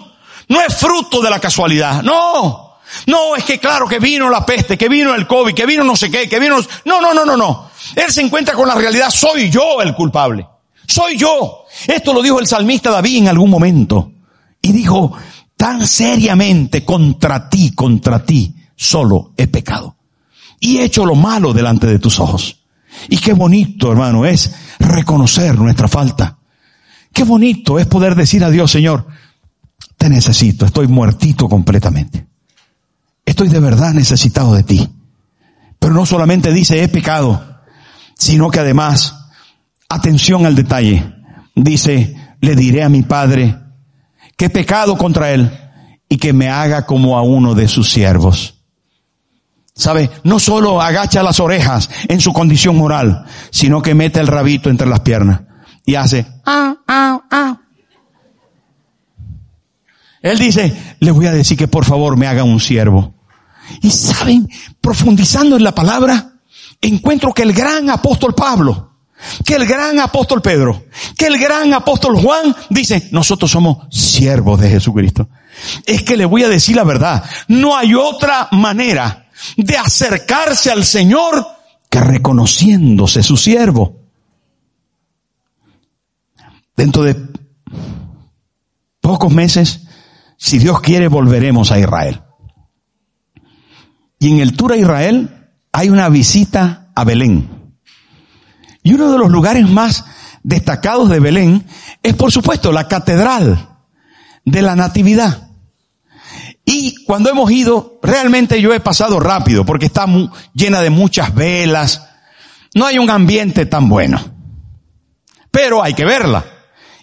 no 0.48 0.60
es 0.60 0.74
fruto 0.76 1.20
de 1.20 1.30
la 1.30 1.40
casualidad. 1.40 2.02
No. 2.02 2.71
No, 3.06 3.34
es 3.36 3.44
que 3.44 3.58
claro 3.58 3.88
que 3.88 3.98
vino 3.98 4.28
la 4.30 4.44
peste, 4.44 4.76
que 4.78 4.88
vino 4.88 5.14
el 5.14 5.26
COVID, 5.26 5.54
que 5.54 5.66
vino 5.66 5.84
no 5.84 5.96
sé 5.96 6.10
qué, 6.10 6.28
que 6.28 6.38
vino... 6.38 6.58
No, 6.84 7.00
no, 7.00 7.14
no, 7.14 7.24
no, 7.24 7.36
no. 7.36 7.70
Él 7.96 8.10
se 8.10 8.22
encuentra 8.22 8.54
con 8.54 8.68
la 8.68 8.74
realidad, 8.74 9.10
soy 9.10 9.50
yo 9.50 9.80
el 9.82 9.94
culpable. 9.94 10.46
Soy 10.86 11.16
yo. 11.16 11.64
Esto 11.86 12.12
lo 12.12 12.22
dijo 12.22 12.40
el 12.40 12.46
salmista 12.46 12.90
David 12.90 13.18
en 13.18 13.28
algún 13.28 13.50
momento. 13.50 14.12
Y 14.60 14.72
dijo, 14.72 15.12
tan 15.56 15.86
seriamente 15.86 16.84
contra 16.84 17.48
ti, 17.48 17.72
contra 17.74 18.24
ti, 18.24 18.54
solo 18.76 19.32
he 19.36 19.46
pecado. 19.46 19.96
Y 20.60 20.78
he 20.78 20.84
hecho 20.84 21.04
lo 21.04 21.14
malo 21.14 21.52
delante 21.52 21.86
de 21.86 21.98
tus 21.98 22.20
ojos. 22.20 22.64
Y 23.08 23.18
qué 23.18 23.32
bonito, 23.32 23.90
hermano, 23.90 24.26
es 24.26 24.54
reconocer 24.78 25.58
nuestra 25.58 25.88
falta. 25.88 26.38
Qué 27.12 27.24
bonito 27.24 27.78
es 27.78 27.86
poder 27.86 28.14
decir 28.14 28.44
a 28.44 28.50
Dios, 28.50 28.70
Señor, 28.70 29.06
te 29.96 30.08
necesito, 30.08 30.66
estoy 30.66 30.88
muertito 30.88 31.48
completamente. 31.48 32.26
Estoy 33.24 33.48
de 33.48 33.60
verdad 33.60 33.92
necesitado 33.92 34.54
de 34.54 34.62
ti. 34.62 34.88
Pero 35.78 35.94
no 35.94 36.06
solamente 36.06 36.52
dice 36.52 36.82
he 36.82 36.88
pecado, 36.88 37.60
sino 38.16 38.50
que 38.50 38.60
además, 38.60 39.16
atención 39.88 40.46
al 40.46 40.54
detalle, 40.54 41.12
dice, 41.54 42.16
le 42.40 42.54
diré 42.54 42.82
a 42.82 42.88
mi 42.88 43.02
padre 43.02 43.58
que 44.36 44.46
he 44.46 44.50
pecado 44.50 44.96
contra 44.96 45.32
él 45.32 45.50
y 46.08 46.18
que 46.18 46.32
me 46.32 46.48
haga 46.48 46.86
como 46.86 47.16
a 47.16 47.22
uno 47.22 47.54
de 47.54 47.68
sus 47.68 47.90
siervos. 47.90 48.62
¿Sabe? 49.74 50.10
No 50.24 50.38
solo 50.38 50.82
agacha 50.82 51.22
las 51.22 51.40
orejas 51.40 51.88
en 52.08 52.20
su 52.20 52.32
condición 52.32 52.76
moral, 52.76 53.24
sino 53.50 53.80
que 53.80 53.94
mete 53.94 54.20
el 54.20 54.26
rabito 54.26 54.68
entre 54.68 54.86
las 54.86 55.00
piernas 55.00 55.40
y 55.84 55.94
hace, 55.94 56.26
ah, 56.44 56.76
ah, 56.86 57.20
ah. 57.30 57.61
Él 60.22 60.38
dice, 60.38 60.96
le 61.00 61.10
voy 61.10 61.26
a 61.26 61.32
decir 61.32 61.56
que 61.58 61.68
por 61.68 61.84
favor 61.84 62.16
me 62.16 62.26
haga 62.26 62.44
un 62.44 62.60
siervo. 62.60 63.14
Y 63.80 63.90
saben, 63.90 64.48
profundizando 64.80 65.56
en 65.56 65.64
la 65.64 65.74
palabra, 65.74 66.34
encuentro 66.80 67.32
que 67.32 67.42
el 67.42 67.52
gran 67.52 67.90
apóstol 67.90 68.34
Pablo, 68.34 68.92
que 69.44 69.54
el 69.54 69.66
gran 69.66 69.98
apóstol 70.00 70.40
Pedro, 70.42 70.84
que 71.16 71.26
el 71.26 71.38
gran 71.38 71.72
apóstol 71.74 72.16
Juan 72.20 72.54
dice, 72.70 73.08
nosotros 73.12 73.50
somos 73.50 73.86
siervos 73.90 74.60
de 74.60 74.70
Jesucristo. 74.70 75.28
Es 75.86 76.02
que 76.02 76.16
le 76.16 76.24
voy 76.24 76.44
a 76.44 76.48
decir 76.48 76.76
la 76.76 76.84
verdad, 76.84 77.24
no 77.48 77.76
hay 77.76 77.94
otra 77.94 78.48
manera 78.52 79.30
de 79.56 79.76
acercarse 79.76 80.70
al 80.70 80.84
Señor 80.84 81.46
que 81.88 82.00
reconociéndose 82.00 83.22
su 83.22 83.36
siervo. 83.36 84.00
Dentro 86.76 87.02
de 87.02 87.16
pocos 89.00 89.32
meses, 89.32 89.81
si 90.44 90.58
Dios 90.58 90.80
quiere, 90.80 91.06
volveremos 91.06 91.70
a 91.70 91.78
Israel. 91.78 92.20
Y 94.18 94.32
en 94.32 94.40
el 94.40 94.56
tour 94.56 94.72
a 94.72 94.76
Israel 94.76 95.52
hay 95.70 95.88
una 95.88 96.08
visita 96.08 96.90
a 96.96 97.04
Belén. 97.04 97.48
Y 98.82 98.92
uno 98.92 99.12
de 99.12 99.18
los 99.18 99.30
lugares 99.30 99.68
más 99.68 100.04
destacados 100.42 101.08
de 101.10 101.20
Belén 101.20 101.64
es, 102.02 102.14
por 102.14 102.32
supuesto, 102.32 102.72
la 102.72 102.88
catedral 102.88 103.68
de 104.44 104.62
la 104.62 104.74
Natividad. 104.74 105.48
Y 106.64 107.04
cuando 107.04 107.30
hemos 107.30 107.48
ido, 107.52 108.00
realmente 108.02 108.60
yo 108.60 108.74
he 108.74 108.80
pasado 108.80 109.20
rápido 109.20 109.64
porque 109.64 109.86
está 109.86 110.06
llena 110.54 110.80
de 110.80 110.90
muchas 110.90 111.32
velas. 111.36 112.08
No 112.74 112.84
hay 112.84 112.98
un 112.98 113.10
ambiente 113.10 113.64
tan 113.66 113.88
bueno. 113.88 114.20
Pero 115.52 115.84
hay 115.84 115.94
que 115.94 116.04
verla. 116.04 116.44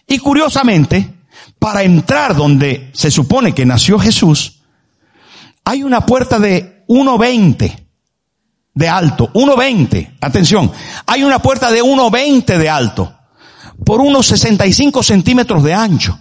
Y 0.05 0.19
curiosamente, 0.19 1.18
para 1.59 1.83
entrar 1.83 2.35
donde 2.35 2.89
se 2.93 3.11
supone 3.11 3.53
que 3.53 3.65
nació 3.65 3.99
Jesús, 3.99 4.61
hay 5.65 5.83
una 5.83 6.05
puerta 6.05 6.39
de 6.39 6.85
1.20 6.87 7.85
de 8.73 8.87
alto, 8.87 9.31
1,20, 9.33 10.17
atención, 10.21 10.71
hay 11.05 11.23
una 11.23 11.39
puerta 11.39 11.69
de 11.69 11.83
1,20 11.83 12.57
de 12.57 12.69
alto, 12.69 13.13
por 13.85 13.99
unos 13.99 14.27
65 14.27 15.03
centímetros 15.03 15.63
de 15.63 15.73
ancho. 15.73 16.17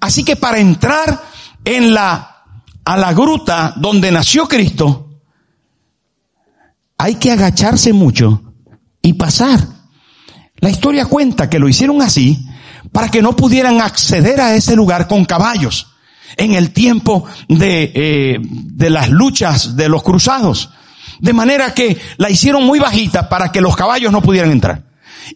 Así 0.00 0.24
que 0.24 0.34
para 0.36 0.58
entrar 0.58 1.22
en 1.64 1.94
la, 1.94 2.44
a 2.84 2.96
la 2.96 3.12
gruta 3.12 3.72
donde 3.76 4.10
nació 4.10 4.48
Cristo, 4.48 5.20
hay 6.98 7.14
que 7.16 7.30
agacharse 7.30 7.92
mucho 7.92 8.42
y 9.00 9.12
pasar. 9.12 9.60
La 10.56 10.70
historia 10.70 11.06
cuenta 11.06 11.48
que 11.48 11.58
lo 11.58 11.68
hicieron 11.68 12.02
así 12.02 12.46
para 12.96 13.10
que 13.10 13.20
no 13.20 13.36
pudieran 13.36 13.82
acceder 13.82 14.40
a 14.40 14.54
ese 14.54 14.74
lugar 14.74 15.06
con 15.06 15.26
caballos 15.26 15.88
en 16.38 16.54
el 16.54 16.70
tiempo 16.70 17.26
de, 17.46 17.92
eh, 17.94 18.38
de 18.40 18.88
las 18.88 19.10
luchas 19.10 19.76
de 19.76 19.90
los 19.90 20.02
cruzados. 20.02 20.70
De 21.20 21.34
manera 21.34 21.74
que 21.74 22.00
la 22.16 22.30
hicieron 22.30 22.64
muy 22.64 22.78
bajita 22.78 23.28
para 23.28 23.52
que 23.52 23.60
los 23.60 23.76
caballos 23.76 24.10
no 24.12 24.22
pudieran 24.22 24.50
entrar. 24.50 24.86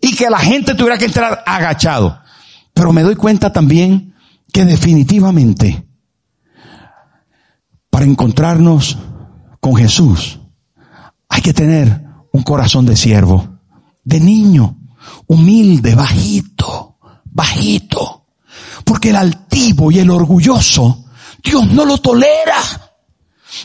Y 0.00 0.16
que 0.16 0.30
la 0.30 0.38
gente 0.38 0.74
tuviera 0.74 0.96
que 0.96 1.04
entrar 1.04 1.44
agachado. 1.46 2.22
Pero 2.72 2.94
me 2.94 3.02
doy 3.02 3.14
cuenta 3.14 3.52
también 3.52 4.14
que 4.50 4.64
definitivamente 4.64 5.84
para 7.90 8.06
encontrarnos 8.06 8.96
con 9.60 9.76
Jesús 9.76 10.38
hay 11.28 11.42
que 11.42 11.52
tener 11.52 12.06
un 12.32 12.42
corazón 12.42 12.86
de 12.86 12.96
siervo, 12.96 13.58
de 14.02 14.18
niño, 14.18 14.78
humilde, 15.26 15.94
bajito, 15.94 16.89
bajito. 17.40 18.26
Porque 18.84 19.10
el 19.10 19.16
altivo 19.16 19.90
y 19.90 19.98
el 19.98 20.10
orgulloso, 20.10 21.04
Dios 21.42 21.66
no 21.68 21.84
lo 21.86 21.98
tolera. 21.98 22.60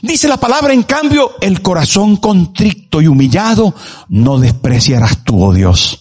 Dice 0.01 0.27
la 0.27 0.37
palabra, 0.37 0.73
en 0.73 0.83
cambio, 0.83 1.35
el 1.41 1.61
corazón 1.61 2.17
contrito 2.17 3.01
y 3.01 3.07
humillado 3.07 3.75
no 4.09 4.39
despreciarás 4.39 5.23
tú, 5.23 5.43
oh 5.43 5.53
Dios. 5.53 5.99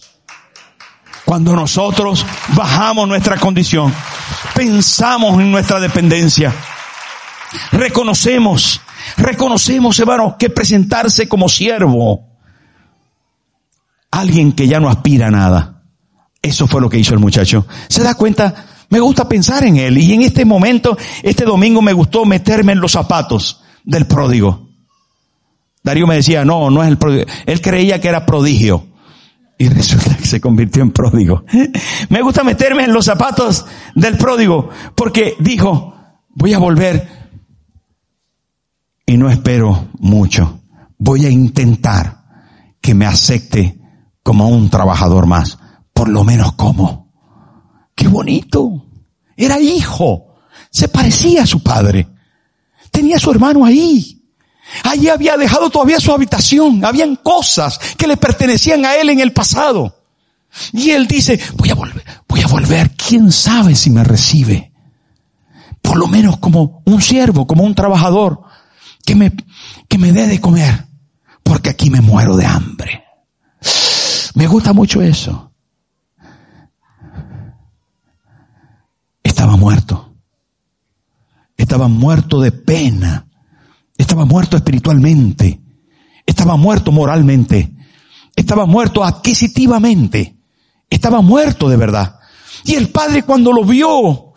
Cuando 1.25 1.55
nosotros 1.55 2.25
bajamos 2.49 3.07
nuestra 3.07 3.37
condición, 3.37 3.93
pensamos 4.53 5.39
en 5.41 5.51
nuestra 5.51 5.79
dependencia, 5.79 6.53
reconocemos, 7.71 8.79
reconocemos, 9.17 9.99
hermanos, 9.99 10.35
que 10.37 10.49
presentarse 10.49 11.27
como 11.27 11.49
siervo, 11.49 12.27
alguien 14.11 14.53
que 14.53 14.67
ya 14.67 14.79
no 14.79 14.89
aspira 14.89 15.27
a 15.27 15.31
nada. 15.31 15.74
Eso 16.45 16.67
fue 16.67 16.79
lo 16.79 16.89
que 16.89 16.99
hizo 16.99 17.15
el 17.15 17.19
muchacho. 17.19 17.65
¿Se 17.89 18.03
da 18.03 18.13
cuenta? 18.13 18.53
Me 18.89 18.99
gusta 18.99 19.27
pensar 19.27 19.63
en 19.63 19.77
él 19.77 19.97
y 19.97 20.13
en 20.13 20.21
este 20.21 20.45
momento, 20.45 20.95
este 21.23 21.43
domingo 21.43 21.81
me 21.81 21.91
gustó 21.91 22.23
meterme 22.23 22.73
en 22.73 22.79
los 22.79 22.91
zapatos 22.91 23.61
del 23.83 24.05
pródigo. 24.05 24.69
Darío 25.83 26.05
me 26.05 26.15
decía, 26.15 26.45
no, 26.45 26.69
no 26.69 26.83
es 26.83 26.89
el 26.89 26.99
pródigo. 26.99 27.25
Él 27.47 27.61
creía 27.61 27.99
que 27.99 28.09
era 28.09 28.27
prodigio. 28.27 28.85
Y 29.57 29.69
resulta 29.69 30.15
que 30.15 30.25
se 30.25 30.39
convirtió 30.39 30.83
en 30.83 30.91
pródigo. 30.91 31.45
Me 32.09 32.21
gusta 32.21 32.43
meterme 32.43 32.83
en 32.83 32.93
los 32.93 33.05
zapatos 33.05 33.65
del 33.95 34.17
pródigo 34.17 34.69
porque 34.93 35.33
dijo, 35.39 35.95
voy 36.29 36.53
a 36.53 36.59
volver 36.59 37.07
y 39.07 39.17
no 39.17 39.31
espero 39.31 39.87
mucho. 39.97 40.59
Voy 40.99 41.25
a 41.25 41.29
intentar 41.29 42.23
que 42.81 42.93
me 42.93 43.07
acepte 43.07 43.79
como 44.21 44.47
un 44.47 44.69
trabajador 44.69 45.25
más. 45.25 45.57
Por 45.95 46.09
lo 46.09 46.25
menos 46.25 46.51
como. 46.55 47.09
Qué 47.95 48.09
bonito. 48.09 48.85
Era 49.37 49.57
hijo. 49.61 50.35
Se 50.69 50.89
parecía 50.89 51.43
a 51.43 51.47
su 51.47 51.63
padre. 51.63 52.05
Tenía 52.91 53.17
su 53.17 53.31
hermano 53.31 53.63
ahí. 53.63 54.21
Allí 54.83 55.07
había 55.07 55.37
dejado 55.37 55.69
todavía 55.69 56.01
su 56.01 56.11
habitación. 56.11 56.83
Habían 56.83 57.15
cosas 57.15 57.79
que 57.97 58.07
le 58.07 58.17
pertenecían 58.17 58.83
a 58.83 58.97
él 58.97 59.09
en 59.09 59.21
el 59.21 59.31
pasado. 59.31 60.03
Y 60.73 60.89
él 60.91 61.07
dice, 61.07 61.39
voy 61.55 61.69
a 61.69 61.75
volver, 61.75 62.03
voy 62.27 62.41
a 62.41 62.47
volver. 62.47 62.91
¿Quién 62.91 63.31
sabe 63.31 63.73
si 63.73 63.89
me 63.89 64.03
recibe? 64.03 64.73
Por 65.81 65.95
lo 65.95 66.07
menos 66.07 66.39
como 66.39 66.81
un 66.85 67.01
siervo, 67.01 67.47
como 67.47 67.63
un 67.63 67.73
trabajador, 67.73 68.41
que 69.05 69.15
me, 69.15 69.31
que 69.87 69.97
me 69.97 70.11
dé 70.11 70.27
de 70.27 70.41
comer. 70.41 70.87
Porque 71.41 71.69
aquí 71.69 71.89
me 71.89 72.01
muero 72.01 72.35
de 72.35 72.45
hambre. 72.45 73.05
Me 74.33 74.45
gusta 74.45 74.73
mucho 74.73 75.01
eso. 75.01 75.53
Estaba 79.45 79.59
muerto. 79.59 80.15
Estaba 81.55 81.87
muerto 81.87 82.41
de 82.41 82.51
pena. 82.51 83.27
Estaba 83.95 84.25
muerto 84.25 84.57
espiritualmente. 84.57 85.61
Estaba 86.25 86.57
muerto 86.57 86.91
moralmente. 86.91 87.71
Estaba 88.35 88.65
muerto 88.65 89.03
adquisitivamente. 89.03 90.35
Estaba 90.89 91.21
muerto 91.21 91.69
de 91.69 91.77
verdad. 91.77 92.19
Y 92.63 92.73
el 92.73 92.89
padre 92.89 93.21
cuando 93.21 93.53
lo 93.53 93.63
vio, 93.63 94.33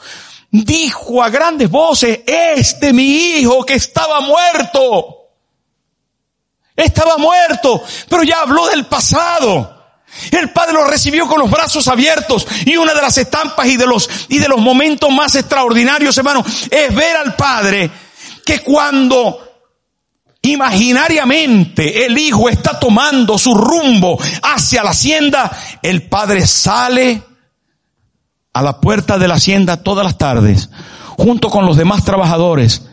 dijo 0.51 1.23
a 1.23 1.31
grandes 1.31 1.71
voces, 1.71 2.21
este 2.27 2.92
mi 2.92 3.07
hijo 3.07 3.64
que 3.64 3.77
estaba 3.77 4.21
muerto. 4.21 5.31
Estaba 6.77 7.16
muerto, 7.16 7.83
pero 8.11 8.25
ya 8.25 8.42
habló 8.42 8.66
del 8.66 8.85
pasado. 8.85 9.78
El 10.31 10.50
padre 10.50 10.74
lo 10.74 10.85
recibió 10.85 11.26
con 11.26 11.40
los 11.40 11.50
brazos 11.50 11.88
abiertos 11.88 12.46
y 12.64 12.76
una 12.76 12.94
de 12.94 13.02
las 13.02 13.18
estampas 13.18 13.66
y 13.66 13.76
de 13.76 13.87
los, 13.87 14.09
y 14.28 14.38
de 14.38 14.48
los 14.48 14.61
momentos 14.61 15.11
más 15.11 15.35
extraordinarios, 15.35 16.16
hermano, 16.18 16.44
es 16.70 16.94
ver 16.94 17.16
al 17.16 17.35
padre 17.37 17.90
que 18.44 18.61
cuando 18.61 19.48
imaginariamente 20.42 22.07
el 22.07 22.16
hijo 22.18 22.48
está 22.48 22.78
tomando 22.78 23.38
su 23.38 23.54
rumbo 23.54 24.18
hacia 24.42 24.83
la 24.83 24.90
hacienda, 24.90 25.50
el 25.83 26.09
padre 26.09 26.46
sale 26.46 27.22
a 28.52 28.62
la 28.62 28.81
puerta 28.81 29.18
de 29.18 29.28
la 29.28 29.35
hacienda 29.35 29.83
todas 29.83 30.04
las 30.04 30.18
tardes, 30.18 30.70
junto 31.16 31.50
con 31.50 31.66
los 31.66 31.76
demás 31.76 32.04
trabajadores, 32.04 32.88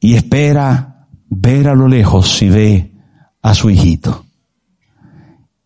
y 0.00 0.14
espera 0.14 1.08
ver 1.28 1.68
a 1.68 1.74
lo 1.74 1.88
lejos 1.88 2.30
si 2.36 2.48
ve 2.48 2.92
a 3.42 3.54
su 3.54 3.70
hijito. 3.70 4.25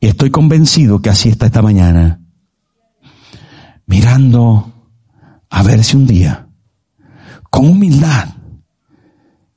Y 0.01 0.07
estoy 0.07 0.31
convencido 0.31 1.03
que 1.03 1.11
así 1.11 1.29
está 1.29 1.47
esta 1.47 1.61
mañana, 1.61 2.23
mirando 3.87 4.89
a 5.51 5.63
ver 5.63 5.85
si 5.85 5.97
un 5.97 6.07
día, 6.07 6.49
con 7.51 7.69
humildad, 7.69 8.31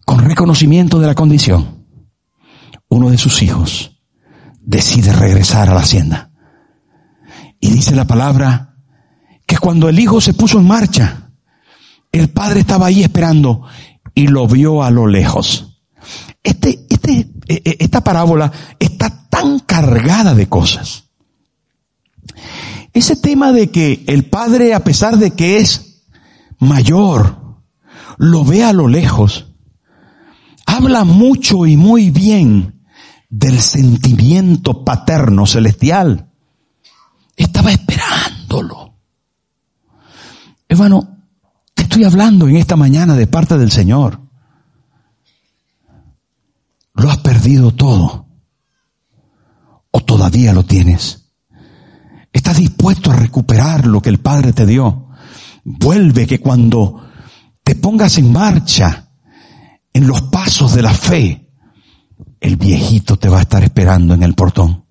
con 0.06 0.20
reconocimiento 0.20 1.00
de 1.00 1.08
la 1.08 1.16
condición, 1.16 1.86
uno 2.90 3.10
de 3.10 3.18
sus 3.18 3.42
hijos 3.42 4.02
decide 4.60 5.14
regresar 5.14 5.70
a 5.70 5.76
la 5.76 5.80
hacienda. 5.80 6.32
Y 7.62 7.70
dice 7.70 7.96
la 7.96 8.06
palabra 8.06 8.76
que 9.46 9.58
cuando 9.58 9.88
el 9.88 9.98
hijo 9.98 10.20
se 10.20 10.34
puso 10.34 10.60
en 10.60 10.68
marcha, 10.68 11.32
el 12.12 12.30
padre 12.30 12.60
estaba 12.60 12.88
ahí 12.88 13.02
esperando 13.02 13.64
y 14.14 14.28
lo 14.28 14.46
vio 14.48 14.84
a 14.84 14.92
lo 14.92 15.08
lejos. 15.08 15.80
Este, 16.44 16.86
este, 16.90 17.32
e, 17.48 17.62
e, 17.64 17.78
esta 17.80 18.04
parábola 18.04 18.52
está 18.78 19.23
tan 19.44 19.60
cargada 19.60 20.34
de 20.34 20.48
cosas 20.48 21.04
ese 22.94 23.16
tema 23.16 23.52
de 23.52 23.72
que 23.72 24.04
el 24.08 24.26
Padre, 24.26 24.74
a 24.74 24.84
pesar 24.84 25.18
de 25.18 25.32
que 25.32 25.58
es 25.58 26.04
mayor, 26.60 27.58
lo 28.18 28.46
ve 28.46 28.64
a 28.64 28.72
lo 28.72 28.88
lejos, 28.88 29.48
habla 30.66 31.04
mucho 31.04 31.66
y 31.66 31.76
muy 31.76 32.12
bien 32.12 32.86
del 33.30 33.60
sentimiento 33.60 34.86
paterno 34.86 35.48
celestial. 35.48 36.30
Estaba 37.36 37.72
esperándolo. 37.72 38.94
Hermano, 40.70 41.18
te 41.74 41.84
estoy 41.84 42.04
hablando 42.04 42.48
en 42.48 42.58
esta 42.58 42.76
mañana 42.76 43.16
de 43.16 43.26
parte 43.26 43.58
del 43.58 43.72
Señor. 43.72 44.22
Lo 46.94 47.10
has 47.10 47.18
perdido 47.18 47.72
todo. 47.72 48.23
¿O 50.14 50.16
todavía 50.16 50.54
lo 50.54 50.64
tienes? 50.64 51.32
¿Estás 52.32 52.58
dispuesto 52.58 53.10
a 53.10 53.16
recuperar 53.16 53.88
lo 53.88 54.00
que 54.00 54.10
el 54.10 54.20
Padre 54.20 54.54
te 54.54 54.68
dio? 54.68 55.08
Vuelve 55.64 56.28
que 56.28 56.40
cuando 56.40 57.10
te 57.64 57.74
pongas 57.74 58.20
en 58.20 58.32
marcha 58.32 59.10
en 59.92 60.06
los 60.06 60.22
pasos 60.22 60.76
de 60.76 60.84
la 60.84 60.94
fe, 60.94 61.50
el 62.40 62.58
viejito 62.58 63.18
te 63.18 63.28
va 63.28 63.40
a 63.40 63.42
estar 63.42 63.64
esperando 63.64 64.14
en 64.14 64.22
el 64.22 64.36
portón. 64.36 64.86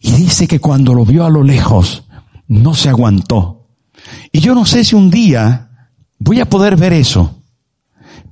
Y 0.00 0.12
dice 0.12 0.48
que 0.48 0.58
cuando 0.58 0.94
lo 0.94 1.04
vio 1.04 1.26
a 1.26 1.30
lo 1.30 1.44
lejos, 1.44 2.04
no 2.48 2.72
se 2.72 2.88
aguantó. 2.88 3.68
Y 4.32 4.40
yo 4.40 4.54
no 4.54 4.64
sé 4.64 4.86
si 4.86 4.94
un 4.94 5.10
día 5.10 5.90
voy 6.18 6.40
a 6.40 6.48
poder 6.48 6.76
ver 6.76 6.94
eso. 6.94 7.42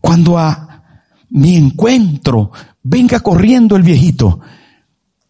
Cuando 0.01 0.39
a 0.39 1.03
mi 1.29 1.55
encuentro 1.57 2.51
venga 2.83 3.21
corriendo 3.21 3.77
el 3.77 3.83
viejito 3.83 4.41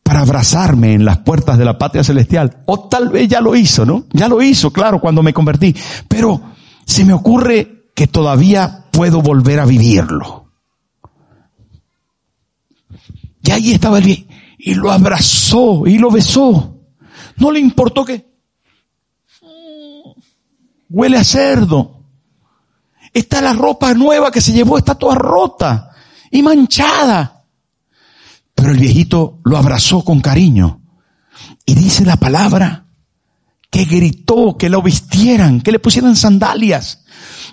para 0.09 0.21
abrazarme 0.21 0.94
en 0.94 1.05
las 1.05 1.18
puertas 1.18 1.59
de 1.59 1.66
la 1.66 1.77
patria 1.77 2.03
celestial. 2.03 2.62
O 2.64 2.88
tal 2.88 3.11
vez 3.11 3.29
ya 3.29 3.42
lo 3.42 3.55
hizo, 3.55 3.85
¿no? 3.85 4.07
Ya 4.11 4.27
lo 4.27 4.40
hizo, 4.40 4.73
claro, 4.73 5.03
cuando 5.03 5.23
me 5.23 5.35
convertí. 5.35 5.77
Pero 6.09 6.40
se 6.87 7.05
me 7.05 7.12
ocurre 7.12 7.90
que 7.94 8.07
todavía 8.07 8.87
puedo 8.90 9.21
volver 9.21 9.61
a 9.61 9.66
vivirlo. 9.66 10.51
Y 13.42 13.51
ahí 13.51 13.73
estaba 13.73 13.99
el 13.99 14.27
y 14.57 14.75
lo 14.75 14.90
abrazó 14.90 15.87
y 15.87 15.99
lo 15.99 16.11
besó. 16.11 16.79
No 17.37 17.51
le 17.51 17.61
importó 17.61 18.03
que 18.03 18.33
huele 20.88 21.18
a 21.18 21.25
cerdo. 21.25 22.03
Está 23.12 23.42
la 23.42 23.53
ropa 23.53 23.92
nueva 23.92 24.31
que 24.31 24.40
se 24.40 24.53
llevó, 24.53 24.79
está 24.79 24.94
toda 24.94 25.16
rota 25.16 25.90
y 26.31 26.40
manchada. 26.40 27.38
Pero 28.59 28.73
el 28.73 28.79
viejito 28.79 29.38
lo 29.44 29.57
abrazó 29.57 30.03
con 30.03 30.21
cariño. 30.21 30.81
Y 31.64 31.77
dice 31.77 32.05
la 32.05 32.16
palabra 32.16 32.87
que 33.71 33.85
gritó 33.85 34.57
que 34.59 34.68
lo 34.68 34.83
vistieran, 34.83 35.61
que 35.61 35.71
le 35.71 35.79
pusieran 35.79 36.16
sandalias. 36.16 37.05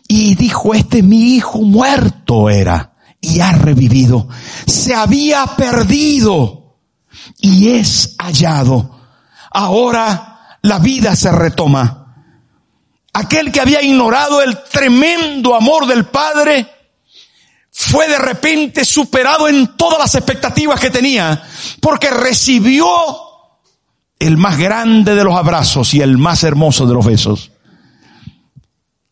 Y 0.08 0.34
dijo, 0.34 0.74
este 0.74 1.04
mi 1.04 1.36
hijo 1.36 1.62
muerto 1.62 2.50
era 2.50 2.96
y 3.22 3.40
ha 3.40 3.52
revivido. 3.52 4.28
Se 4.66 4.96
había 4.96 5.46
perdido 5.56 6.80
y 7.40 7.70
es 7.70 8.16
hallado. 8.18 9.00
Ahora 9.52 10.58
la 10.64 10.80
vida 10.80 11.16
se 11.16 11.32
retoma. 11.32 12.16
Aquel 13.14 13.52
que 13.52 13.62
había 13.62 13.84
ignorado 13.84 14.42
el 14.42 14.58
tremendo 14.72 15.54
amor 15.54 15.86
del 15.86 16.06
Padre 16.06 16.68
fue 17.78 18.08
de 18.08 18.18
repente 18.18 18.86
superado 18.86 19.50
en 19.50 19.76
todas 19.76 20.00
las 20.00 20.16
expectativas 20.16 20.80
que 20.80 20.90
tenía, 20.90 21.44
porque 21.82 22.10
recibió 22.10 22.88
el 24.18 24.38
más 24.38 24.58
grande 24.58 25.14
de 25.14 25.26
los 25.26 25.36
abrazos 25.36 25.94
y 25.94 26.00
el 26.00 26.18
más 26.18 26.46
hermoso 26.46 26.88
de 26.88 26.94
los 26.94 27.06
besos. 27.06 27.52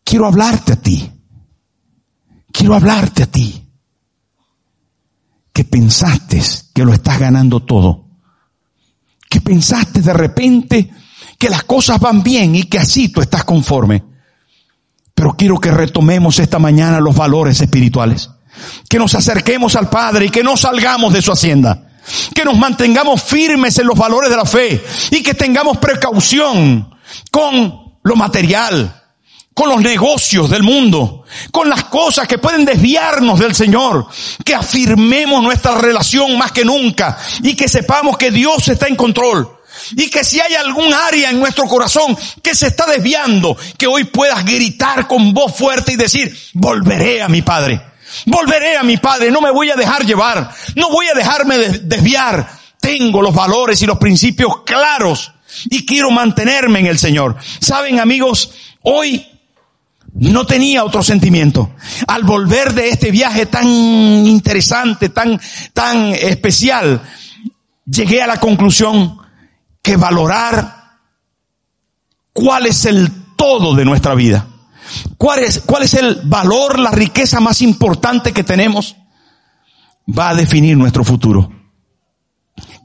Quiero 0.06 0.28
hablarte 0.28 0.74
a 0.74 0.76
ti. 0.78 1.12
Quiero 2.54 2.76
hablarte 2.76 3.24
a 3.24 3.26
ti. 3.28 3.68
Que 5.52 5.66
pensaste 5.66 6.42
que 6.74 6.86
lo 6.86 6.94
estás 6.94 7.20
ganando 7.20 7.64
todo. 7.64 8.06
Que 9.30 9.42
pensaste 9.42 10.02
de 10.02 10.14
repente 10.14 10.90
que 11.38 11.50
las 11.50 11.66
cosas 11.66 12.00
van 12.00 12.24
bien 12.24 12.56
y 12.56 12.64
que 12.64 12.80
así 12.80 13.10
tú 13.10 13.20
estás 13.20 13.44
conforme. 13.44 14.06
Pero 15.14 15.34
quiero 15.34 15.60
que 15.60 15.70
retomemos 15.70 16.40
esta 16.40 16.60
mañana 16.60 17.02
los 17.02 17.14
valores 17.14 17.60
espirituales. 17.60 18.30
Que 18.90 19.00
nos 19.00 19.16
acerquemos 19.16 19.76
al 19.76 19.90
Padre 19.90 20.26
y 20.26 20.30
que 20.30 20.44
no 20.44 20.58
salgamos 20.58 21.14
de 21.14 21.22
su 21.22 21.32
hacienda. 21.32 21.88
Que 22.34 22.44
nos 22.44 22.58
mantengamos 22.58 23.24
firmes 23.24 23.78
en 23.80 23.88
los 23.88 23.98
valores 23.98 24.30
de 24.30 24.38
la 24.38 24.46
fe 24.46 24.84
y 25.12 25.24
que 25.24 25.34
tengamos 25.34 25.78
precaución 25.78 26.94
con 27.32 27.98
lo 28.04 28.16
material, 28.16 29.02
con 29.54 29.70
los 29.70 29.82
negocios 29.82 30.50
del 30.50 30.64
mundo, 30.64 31.24
con 31.52 31.70
las 31.70 31.86
cosas 31.86 32.28
que 32.28 32.38
pueden 32.38 32.66
desviarnos 32.66 33.40
del 33.40 33.56
Señor, 33.56 34.08
que 34.44 34.56
afirmemos 34.56 35.42
nuestra 35.42 35.76
relación 35.76 36.38
más 36.38 36.52
que 36.52 36.66
nunca 36.66 37.18
y 37.42 37.56
que 37.56 37.70
sepamos 37.70 38.18
que 38.18 38.32
Dios 38.32 38.68
está 38.68 38.88
en 38.88 38.96
control. 38.96 39.60
Y 39.96 40.10
que 40.10 40.24
si 40.24 40.40
hay 40.40 40.54
algún 40.54 40.94
área 40.94 41.30
en 41.30 41.40
nuestro 41.40 41.66
corazón 41.66 42.16
que 42.42 42.56
se 42.56 42.68
está 42.68 42.86
desviando, 42.86 43.58
que 43.78 43.88
hoy 43.88 44.06
puedas 44.06 44.46
gritar 44.46 45.08
con 45.08 45.34
voz 45.34 45.56
fuerte 45.56 45.94
y 45.94 45.96
decir, 45.96 46.36
volveré 46.54 47.22
a 47.22 47.28
mi 47.28 47.42
Padre. 47.42 47.82
Volveré 48.26 48.78
a 48.78 48.84
mi 48.84 48.98
Padre, 48.98 49.32
no 49.32 49.42
me 49.42 49.52
voy 49.52 49.70
a 49.70 49.76
dejar 49.76 50.06
llevar, 50.06 50.50
no 50.76 50.90
voy 50.90 51.08
a 51.08 51.14
dejarme 51.14 51.58
desviar. 51.58 52.48
Tengo 52.80 53.22
los 53.22 53.34
valores 53.34 53.82
y 53.82 53.86
los 53.86 53.98
principios 53.98 54.64
claros 54.66 55.32
y 55.70 55.86
quiero 55.86 56.12
mantenerme 56.12 56.80
en 56.80 56.88
el 56.88 57.00
Señor. 57.00 57.38
Saben 57.60 58.00
amigos, 58.00 58.52
hoy 58.82 59.26
no 60.14 60.46
tenía 60.46 60.84
otro 60.84 61.02
sentimiento. 61.04 61.72
Al 62.08 62.24
volver 62.24 62.74
de 62.74 62.90
este 62.90 63.12
viaje 63.12 63.46
tan 63.46 63.68
interesante, 63.68 65.10
tan, 65.10 65.40
tan 65.74 66.14
especial, 66.14 67.02
llegué 67.86 68.22
a 68.22 68.28
la 68.28 68.40
conclusión 68.40 69.18
que 69.82 69.98
valorar 69.98 70.84
cuál 72.32 72.68
es 72.68 72.86
el 72.86 73.12
todo 73.36 73.76
de 73.76 73.86
nuestra 73.86 74.16
vida. 74.16 74.48
¿Cuál 75.18 75.40
es, 75.40 75.60
cuál 75.60 75.84
es 75.84 75.94
el 75.94 76.22
valor, 76.26 76.80
la 76.80 76.92
riqueza 76.92 77.40
más 77.40 77.62
importante 77.62 78.34
que 78.34 78.44
tenemos? 78.44 78.96
Va 80.08 80.30
a 80.30 80.36
definir 80.36 80.78
nuestro 80.78 81.04
futuro. 81.04 81.52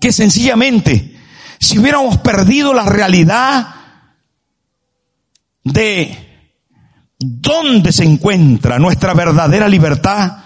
Que 0.01 0.13
sencillamente, 0.13 1.17
si 1.59 1.79
hubiéramos 1.79 2.19
perdido 2.19 2.73
la 2.73 2.85
realidad 2.85 3.75
de 5.65 6.47
dónde 7.19 7.93
se 7.93 8.05
encuentra 8.05 8.79
nuestra 8.79 9.15
verdadera 9.15 9.69
libertad, 9.69 10.45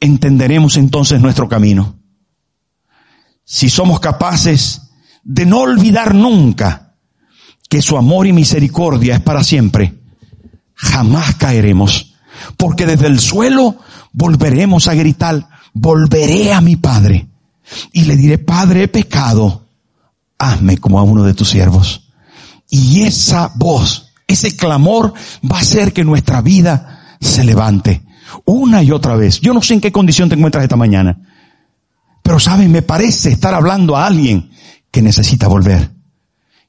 entenderemos 0.00 0.76
entonces 0.76 1.20
nuestro 1.20 1.48
camino. 1.48 1.98
Si 3.44 3.68
somos 3.68 4.00
capaces 4.00 4.90
de 5.22 5.46
no 5.46 5.60
olvidar 5.60 6.14
nunca 6.14 6.96
que 7.68 7.82
su 7.82 7.96
amor 7.96 8.26
y 8.26 8.32
misericordia 8.32 9.16
es 9.16 9.20
para 9.20 9.42
siempre, 9.42 10.03
jamás 10.74 11.36
caeremos, 11.36 12.14
porque 12.56 12.86
desde 12.86 13.06
el 13.06 13.20
suelo 13.20 13.76
volveremos 14.12 14.88
a 14.88 14.94
gritar, 14.94 15.48
volveré 15.72 16.52
a 16.52 16.60
mi 16.60 16.76
Padre 16.76 17.28
y 17.92 18.04
le 18.04 18.16
diré, 18.16 18.38
Padre, 18.38 18.84
he 18.84 18.88
pecado, 18.88 19.66
hazme 20.38 20.78
como 20.78 20.98
a 20.98 21.02
uno 21.02 21.24
de 21.24 21.34
tus 21.34 21.50
siervos. 21.50 22.08
Y 22.68 23.02
esa 23.02 23.52
voz 23.54 24.04
ese 24.26 24.56
clamor 24.56 25.12
va 25.50 25.58
a 25.58 25.60
hacer 25.60 25.92
que 25.92 26.04
nuestra 26.04 26.40
vida 26.40 27.16
se 27.20 27.44
levante 27.44 28.02
una 28.44 28.82
y 28.82 28.90
otra 28.90 29.16
vez. 29.16 29.40
Yo 29.40 29.52
no 29.52 29.62
sé 29.62 29.74
en 29.74 29.80
qué 29.80 29.92
condición 29.92 30.28
te 30.28 30.34
encuentras 30.34 30.64
esta 30.64 30.76
mañana, 30.76 31.18
pero 32.22 32.40
sabes, 32.40 32.68
me 32.68 32.82
parece 32.82 33.30
estar 33.30 33.54
hablando 33.54 33.96
a 33.96 34.06
alguien 34.06 34.50
que 34.90 35.02
necesita 35.02 35.46
volver, 35.46 35.90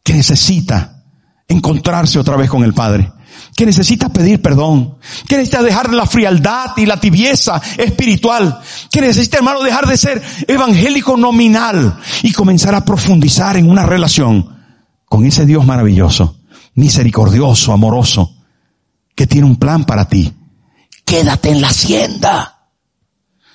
que 0.03 0.14
necesita 0.14 1.03
encontrarse 1.47 2.20
otra 2.20 2.36
vez 2.36 2.49
con 2.49 2.64
el 2.64 2.74
Padre, 2.74 3.12
que 3.55 3.65
necesita 3.65 4.09
pedir 4.09 4.41
perdón, 4.41 4.97
que 5.27 5.38
necesita 5.38 5.63
dejar 5.63 5.93
la 5.93 6.05
frialdad 6.05 6.71
y 6.77 6.86
la 6.86 6.99
tibieza 6.99 7.61
espiritual, 7.77 8.59
que 8.91 9.01
necesita, 9.01 9.38
hermano, 9.38 9.61
dejar 9.61 9.88
de 9.88 9.97
ser 9.97 10.23
evangélico 10.47 11.17
nominal 11.17 11.99
y 12.23 12.31
comenzar 12.31 12.75
a 12.75 12.86
profundizar 12.86 13.57
en 13.57 13.69
una 13.69 13.86
relación 13.86 14.55
con 15.05 15.25
ese 15.25 15.45
Dios 15.45 15.65
maravilloso 15.65 16.38
misericordioso, 16.75 17.73
amoroso, 17.73 18.36
que 19.15 19.25
tiene 19.25 19.47
un 19.47 19.55
plan 19.55 19.86
para 19.86 20.07
ti. 20.07 20.31
Quédate 21.03 21.49
en 21.49 21.61
la 21.61 21.69
hacienda. 21.69 22.69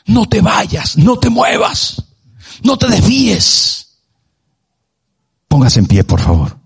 No 0.07 0.29
te 0.29 0.41
vayas, 0.41 0.97
no 0.97 1.19
te 1.19 1.31
muevas, 1.31 2.03
no 2.63 2.77
te 2.77 2.89
desvíes. 2.89 3.99
Póngase 5.47 5.81
en 5.81 5.87
pie, 5.87 6.03
por 6.03 6.21
favor. 6.21 6.59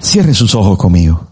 Cierre 0.00 0.34
sus 0.34 0.54
ojos 0.54 0.76
conmigo. 0.78 1.28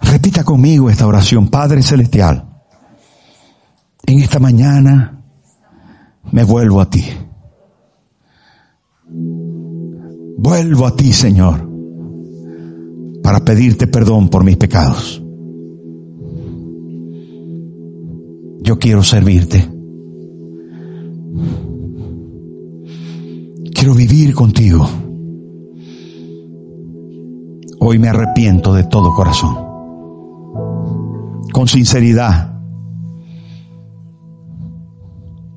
Repita 0.00 0.44
conmigo. 0.44 0.90
esta 0.90 1.06
oración, 1.06 1.48
Padre 1.48 1.82
Celestial. 1.82 2.44
En 4.06 4.20
esta 4.20 4.38
mañana 4.38 5.22
me 6.32 6.44
vuelvo 6.44 6.80
a 6.80 6.88
ti. 6.88 7.04
Vuelvo 10.38 10.86
a 10.86 10.96
ti, 10.96 11.12
Señor, 11.12 11.68
para 13.22 13.44
pedirte 13.44 13.86
perdón 13.86 14.28
por 14.28 14.44
mis 14.44 14.56
pecados. 14.56 15.22
Yo 18.62 18.78
quiero 18.78 19.02
servirte. 19.02 19.68
Quiero 23.78 23.94
vivir 23.94 24.34
contigo. 24.34 24.90
Hoy 27.78 28.00
me 28.00 28.08
arrepiento 28.08 28.74
de 28.74 28.82
todo 28.82 29.14
corazón. 29.14 29.54
Con 31.52 31.68
sinceridad. 31.68 32.58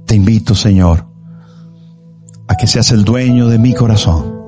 Te 0.05 0.13
invito, 0.13 0.53
Señor, 0.53 1.07
a 2.47 2.55
que 2.57 2.67
seas 2.67 2.91
el 2.91 3.03
dueño 3.03 3.47
de 3.47 3.57
mi 3.57 3.73
corazón. 3.73 4.39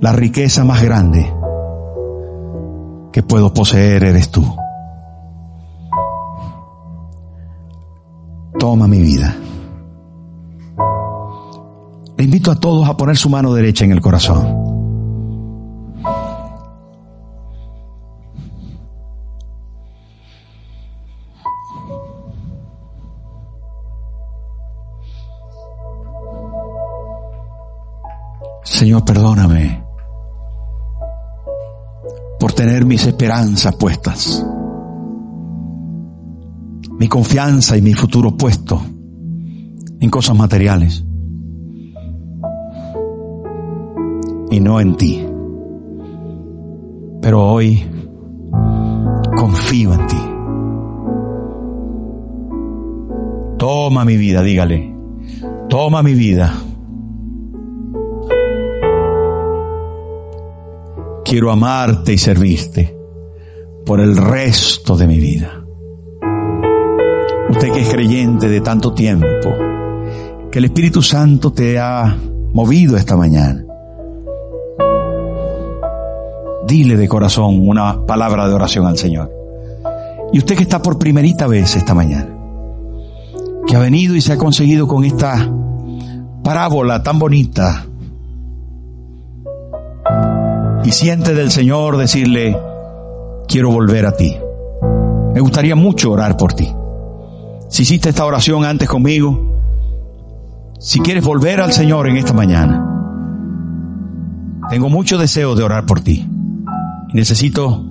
La 0.00 0.12
riqueza 0.12 0.64
más 0.64 0.82
grande 0.82 1.32
que 3.12 3.22
puedo 3.22 3.54
poseer 3.54 4.02
eres 4.02 4.28
tú. 4.32 4.44
Toma 8.58 8.88
mi 8.88 8.98
vida. 8.98 9.36
Le 12.18 12.24
invito 12.24 12.50
a 12.50 12.56
todos 12.56 12.88
a 12.88 12.96
poner 12.96 13.16
su 13.16 13.30
mano 13.30 13.54
derecha 13.54 13.84
en 13.84 13.92
el 13.92 14.00
corazón. 14.00 14.66
Señor, 28.64 29.04
perdóname 29.04 29.84
por 32.40 32.52
tener 32.52 32.84
mis 32.84 33.06
esperanzas 33.06 33.76
puestas, 33.76 34.44
mi 36.98 37.06
confianza 37.06 37.76
y 37.76 37.82
mi 37.82 37.94
futuro 37.94 38.36
puesto 38.36 38.82
en 40.00 40.10
cosas 40.10 40.36
materiales 40.36 41.04
y 44.50 44.60
no 44.60 44.80
en 44.80 44.96
ti. 44.96 45.26
Pero 47.20 47.50
hoy 47.50 47.84
confío 49.36 49.94
en 49.94 50.06
ti. 50.06 50.16
Toma 53.58 54.04
mi 54.04 54.16
vida, 54.16 54.42
dígale. 54.42 54.94
Toma 55.68 56.02
mi 56.02 56.14
vida. 56.14 56.52
Quiero 61.24 61.50
amarte 61.50 62.14
y 62.14 62.18
servirte 62.18 62.96
por 63.84 64.00
el 64.00 64.16
resto 64.16 64.96
de 64.96 65.06
mi 65.06 65.18
vida. 65.18 65.62
Usted 67.50 67.72
que 67.72 67.80
es 67.80 67.90
creyente 67.90 68.48
de 68.48 68.60
tanto 68.60 68.94
tiempo, 68.94 69.26
que 70.50 70.58
el 70.58 70.66
Espíritu 70.66 71.02
Santo 71.02 71.52
te 71.52 71.78
ha 71.78 72.16
movido 72.52 72.96
esta 72.96 73.16
mañana. 73.16 73.67
Dile 76.68 76.98
de 76.98 77.08
corazón 77.08 77.66
una 77.66 78.04
palabra 78.04 78.46
de 78.46 78.52
oración 78.52 78.86
al 78.86 78.98
Señor. 78.98 79.32
Y 80.34 80.38
usted 80.38 80.54
que 80.54 80.64
está 80.64 80.82
por 80.82 80.98
primerita 80.98 81.46
vez 81.46 81.74
esta 81.74 81.94
mañana, 81.94 82.28
que 83.66 83.74
ha 83.74 83.78
venido 83.78 84.14
y 84.14 84.20
se 84.20 84.34
ha 84.34 84.36
conseguido 84.36 84.86
con 84.86 85.02
esta 85.02 85.50
parábola 86.44 87.02
tan 87.02 87.18
bonita 87.18 87.86
y 90.84 90.92
siente 90.92 91.32
del 91.32 91.50
Señor 91.50 91.96
decirle, 91.96 92.58
quiero 93.48 93.70
volver 93.70 94.04
a 94.04 94.12
ti. 94.12 94.36
Me 95.32 95.40
gustaría 95.40 95.74
mucho 95.74 96.12
orar 96.12 96.36
por 96.36 96.52
ti. 96.52 96.70
Si 97.70 97.84
hiciste 97.84 98.10
esta 98.10 98.26
oración 98.26 98.66
antes 98.66 98.90
conmigo, 98.90 99.56
si 100.78 101.00
quieres 101.00 101.24
volver 101.24 101.62
al 101.62 101.72
Señor 101.72 102.08
en 102.08 102.18
esta 102.18 102.34
mañana, 102.34 102.84
tengo 104.68 104.90
mucho 104.90 105.16
deseo 105.16 105.54
de 105.54 105.62
orar 105.62 105.86
por 105.86 106.00
ti. 106.00 106.27
Necesito 107.12 107.84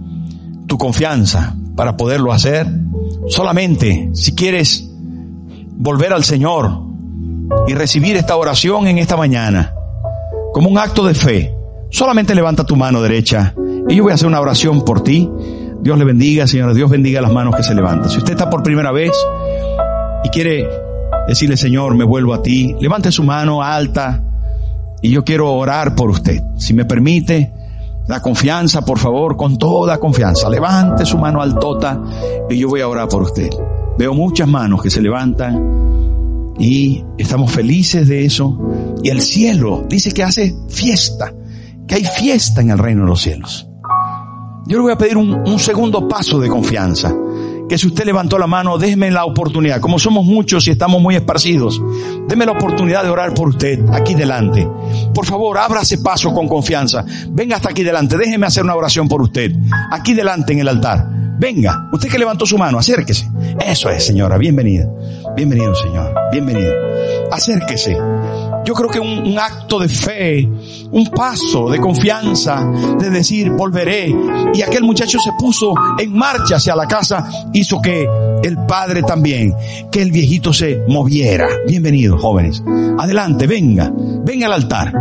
tu 0.67 0.77
confianza 0.77 1.55
para 1.75 1.97
poderlo 1.97 2.31
hacer. 2.31 2.67
Solamente 3.27 4.09
si 4.13 4.33
quieres 4.35 4.89
volver 5.75 6.13
al 6.13 6.23
Señor 6.23 6.81
y 7.67 7.73
recibir 7.73 8.15
esta 8.15 8.35
oración 8.35 8.87
en 8.87 8.97
esta 8.97 9.15
mañana 9.15 9.73
como 10.53 10.69
un 10.69 10.77
acto 10.77 11.05
de 11.05 11.13
fe, 11.13 11.57
Solamente 11.89 12.35
levanta 12.35 12.65
tu 12.65 12.75
mano 12.75 13.01
derecha 13.01 13.53
y 13.87 13.95
yo 13.95 14.03
voy 14.03 14.11
a 14.11 14.15
hacer 14.15 14.27
una 14.27 14.41
oración 14.41 14.83
por 14.83 15.03
ti. 15.03 15.29
Dios 15.81 15.97
le 15.97 16.03
bendiga, 16.03 16.45
Señor. 16.47 16.73
Dios 16.73 16.89
bendiga 16.89 17.21
las 17.21 17.31
manos 17.31 17.55
que 17.55 17.63
se 17.63 17.73
levantan. 17.73 18.09
Si 18.09 18.17
usted 18.17 18.33
está 18.33 18.49
por 18.49 18.61
primera 18.61 18.91
vez 18.91 19.11
y 20.23 20.29
quiere 20.29 20.67
decirle, 21.27 21.55
Señor, 21.55 21.95
me 21.95 22.03
vuelvo 22.03 22.33
a 22.33 22.41
ti, 22.41 22.75
levante 22.81 23.11
su 23.11 23.23
mano 23.23 23.61
alta 23.61 24.21
y 25.01 25.11
yo 25.11 25.23
quiero 25.23 25.53
orar 25.53 25.95
por 25.95 26.09
usted. 26.09 26.41
Si 26.57 26.73
me 26.73 26.83
permite, 26.83 27.53
la 28.07 28.21
confianza, 28.21 28.83
por 28.83 28.99
favor, 28.99 29.35
con 29.35 29.57
toda 29.57 29.99
confianza. 29.99 30.49
Levante 30.49 31.05
su 31.05 31.17
mano 31.17 31.41
altota 31.41 32.01
y 32.49 32.57
yo 32.57 32.69
voy 32.69 32.81
a 32.81 32.87
orar 32.87 33.07
por 33.07 33.23
usted. 33.23 33.49
Veo 33.97 34.13
muchas 34.13 34.47
manos 34.47 34.81
que 34.81 34.89
se 34.89 35.01
levantan 35.01 36.55
y 36.59 37.03
estamos 37.17 37.51
felices 37.51 38.07
de 38.07 38.25
eso. 38.25 38.57
Y 39.03 39.09
el 39.09 39.21
cielo 39.21 39.83
dice 39.89 40.11
que 40.11 40.23
hace 40.23 40.55
fiesta 40.69 41.33
que 41.87 41.95
hay 41.95 42.03
fiesta 42.03 42.61
en 42.61 42.71
el 42.71 42.77
reino 42.77 43.03
de 43.03 43.07
los 43.07 43.21
cielos. 43.21 43.67
Yo 44.67 44.77
le 44.77 44.83
voy 44.83 44.91
a 44.91 44.97
pedir 44.97 45.15
un, 45.15 45.59
segundo 45.59 46.07
paso 46.07 46.39
de 46.39 46.49
confianza. 46.49 47.15
Que 47.69 47.77
si 47.77 47.87
usted 47.87 48.05
levantó 48.05 48.37
la 48.39 48.47
mano, 48.47 48.77
déjeme 48.77 49.11
la 49.11 49.25
oportunidad. 49.25 49.81
Como 49.81 49.99
somos 49.99 50.25
muchos 50.25 50.67
y 50.67 50.71
estamos 50.71 51.01
muy 51.01 51.15
esparcidos, 51.15 51.81
déme 52.27 52.45
la 52.45 52.53
oportunidad 52.53 53.03
de 53.03 53.09
orar 53.09 53.33
por 53.33 53.49
usted 53.49 53.79
aquí 53.91 54.15
delante. 54.15 54.67
Por 55.13 55.25
favor, 55.25 55.57
abra 55.57 55.81
ese 55.81 55.97
paso 55.97 56.33
con 56.33 56.47
confianza. 56.47 57.05
Venga 57.29 57.57
hasta 57.57 57.69
aquí 57.69 57.83
delante. 57.83 58.17
Déjeme 58.17 58.47
hacer 58.47 58.63
una 58.63 58.75
oración 58.75 59.07
por 59.07 59.21
usted. 59.21 59.53
Aquí 59.91 60.13
delante 60.13 60.53
en 60.53 60.59
el 60.59 60.67
altar. 60.67 61.17
Venga, 61.39 61.89
usted 61.91 62.09
que 62.09 62.17
levantó 62.17 62.45
su 62.45 62.57
mano, 62.57 62.79
acérquese. 62.79 63.29
Eso 63.63 63.89
es, 63.89 64.05
señora. 64.05 64.37
Bienvenida. 64.37 64.89
Bienvenido, 65.35 65.75
señor. 65.75 66.13
Bienvenido. 66.31 66.73
Acérquese 67.31 67.97
yo 68.67 68.73
creo 68.73 68.89
que 68.89 68.99
un, 68.99 69.39
acto 69.39 69.79
de 69.79 69.87
fe, 69.87 70.49
un 70.91 71.05
paso 71.15 71.69
de 71.69 71.79
confianza, 71.79 72.69
de 72.99 73.09
decir, 73.09 73.49
volveré. 73.49 74.13
Y 74.53 74.61
aquel 74.61 74.83
muchacho 74.83 75.17
se 75.19 75.31
puso 75.39 75.73
en 75.97 76.11
marcha 76.11 76.57
hacia 76.57 76.75
la 76.75 76.85
casa, 76.85 77.29
hizo 77.53 77.81
que 77.81 78.05
el 78.43 78.57
padre 78.65 79.03
también, 79.03 79.53
que 79.91 80.01
el 80.01 80.11
viejito 80.11 80.53
se 80.53 80.83
moviera. 80.87 81.47
Bienvenidos, 81.67 82.21
jóvenes. 82.21 82.63
Adelante, 82.97 83.47
venga, 83.47 83.91
venga 84.23 84.47
al 84.47 84.53
altar. 84.53 84.93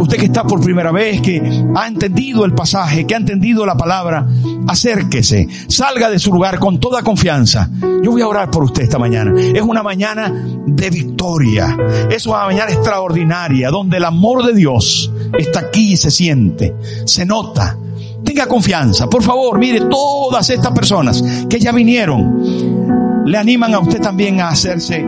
Usted 0.00 0.16
que 0.16 0.26
está 0.26 0.44
por 0.44 0.62
primera 0.62 0.92
vez, 0.92 1.20
que 1.20 1.42
ha 1.74 1.86
entendido 1.86 2.44
el 2.44 2.54
pasaje, 2.54 3.06
que 3.06 3.14
ha 3.14 3.18
entendido 3.18 3.64
la 3.66 3.76
palabra, 3.76 4.26
acérquese, 4.66 5.48
salga 5.68 6.10
de 6.10 6.18
su 6.18 6.32
lugar 6.32 6.58
con 6.58 6.80
toda 6.80 7.02
confianza. 7.02 7.68
Yo 8.02 8.10
voy 8.10 8.22
a 8.22 8.28
orar 8.28 8.50
por 8.50 8.64
usted 8.64 8.82
esta 8.82 8.98
mañana. 8.98 9.32
Es 9.38 9.62
una 9.62 9.82
mañana 9.82 10.32
de 10.66 10.90
victoria. 10.90 11.76
Es 12.10 12.26
una 12.26 12.46
mañana 12.46 12.72
extraordinaria 12.72 13.70
donde 13.70 13.98
el 13.98 14.04
amor 14.04 14.44
de 14.44 14.54
Dios 14.54 15.10
está 15.38 15.60
aquí 15.60 15.92
y 15.92 15.96
se 15.96 16.10
siente, 16.10 16.74
se 17.04 17.24
nota. 17.24 17.76
Tenga 18.24 18.46
confianza, 18.46 19.08
por 19.08 19.22
favor, 19.22 19.58
mire, 19.58 19.80
todas 19.80 20.48
estas 20.50 20.72
personas 20.72 21.22
que 21.50 21.58
ya 21.58 21.72
vinieron, 21.72 22.81
le 23.26 23.38
animan 23.38 23.74
a 23.74 23.78
usted 23.78 24.00
también 24.00 24.40
a 24.40 24.48
hacerse, 24.48 25.04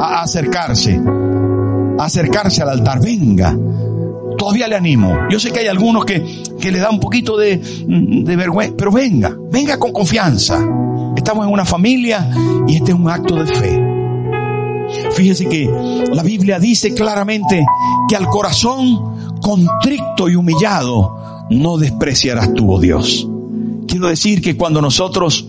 a 0.00 0.22
acercarse, 0.22 1.00
a 1.98 2.04
acercarse 2.04 2.62
al 2.62 2.70
altar. 2.70 3.00
Venga, 3.00 3.56
todavía 4.36 4.68
le 4.68 4.76
animo. 4.76 5.14
Yo 5.30 5.40
sé 5.40 5.50
que 5.50 5.60
hay 5.60 5.66
algunos 5.66 6.04
que, 6.04 6.42
que 6.60 6.70
le 6.70 6.78
da 6.78 6.90
un 6.90 7.00
poquito 7.00 7.36
de, 7.36 7.56
de 7.58 8.36
vergüenza, 8.36 8.74
pero 8.76 8.92
venga, 8.92 9.36
venga 9.50 9.78
con 9.78 9.92
confianza. 9.92 10.64
Estamos 11.16 11.46
en 11.46 11.52
una 11.52 11.64
familia 11.64 12.30
y 12.66 12.76
este 12.76 12.92
es 12.92 12.98
un 12.98 13.08
acto 13.08 13.36
de 13.36 13.46
fe. 13.46 13.84
Fíjese 15.12 15.48
que 15.48 15.68
la 16.12 16.22
Biblia 16.22 16.58
dice 16.58 16.94
claramente 16.94 17.64
que 18.08 18.16
al 18.16 18.26
corazón 18.28 19.38
contrito 19.40 20.28
y 20.28 20.34
humillado 20.34 21.46
no 21.50 21.76
despreciarás 21.76 22.54
tú, 22.54 22.72
oh 22.72 22.80
Dios. 22.80 23.28
Quiero 23.86 24.08
decir 24.08 24.40
que 24.40 24.56
cuando 24.56 24.80
nosotros 24.80 25.46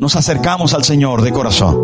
nos 0.00 0.16
acercamos 0.16 0.72
al 0.72 0.82
Señor 0.82 1.20
de 1.20 1.30
corazón, 1.30 1.78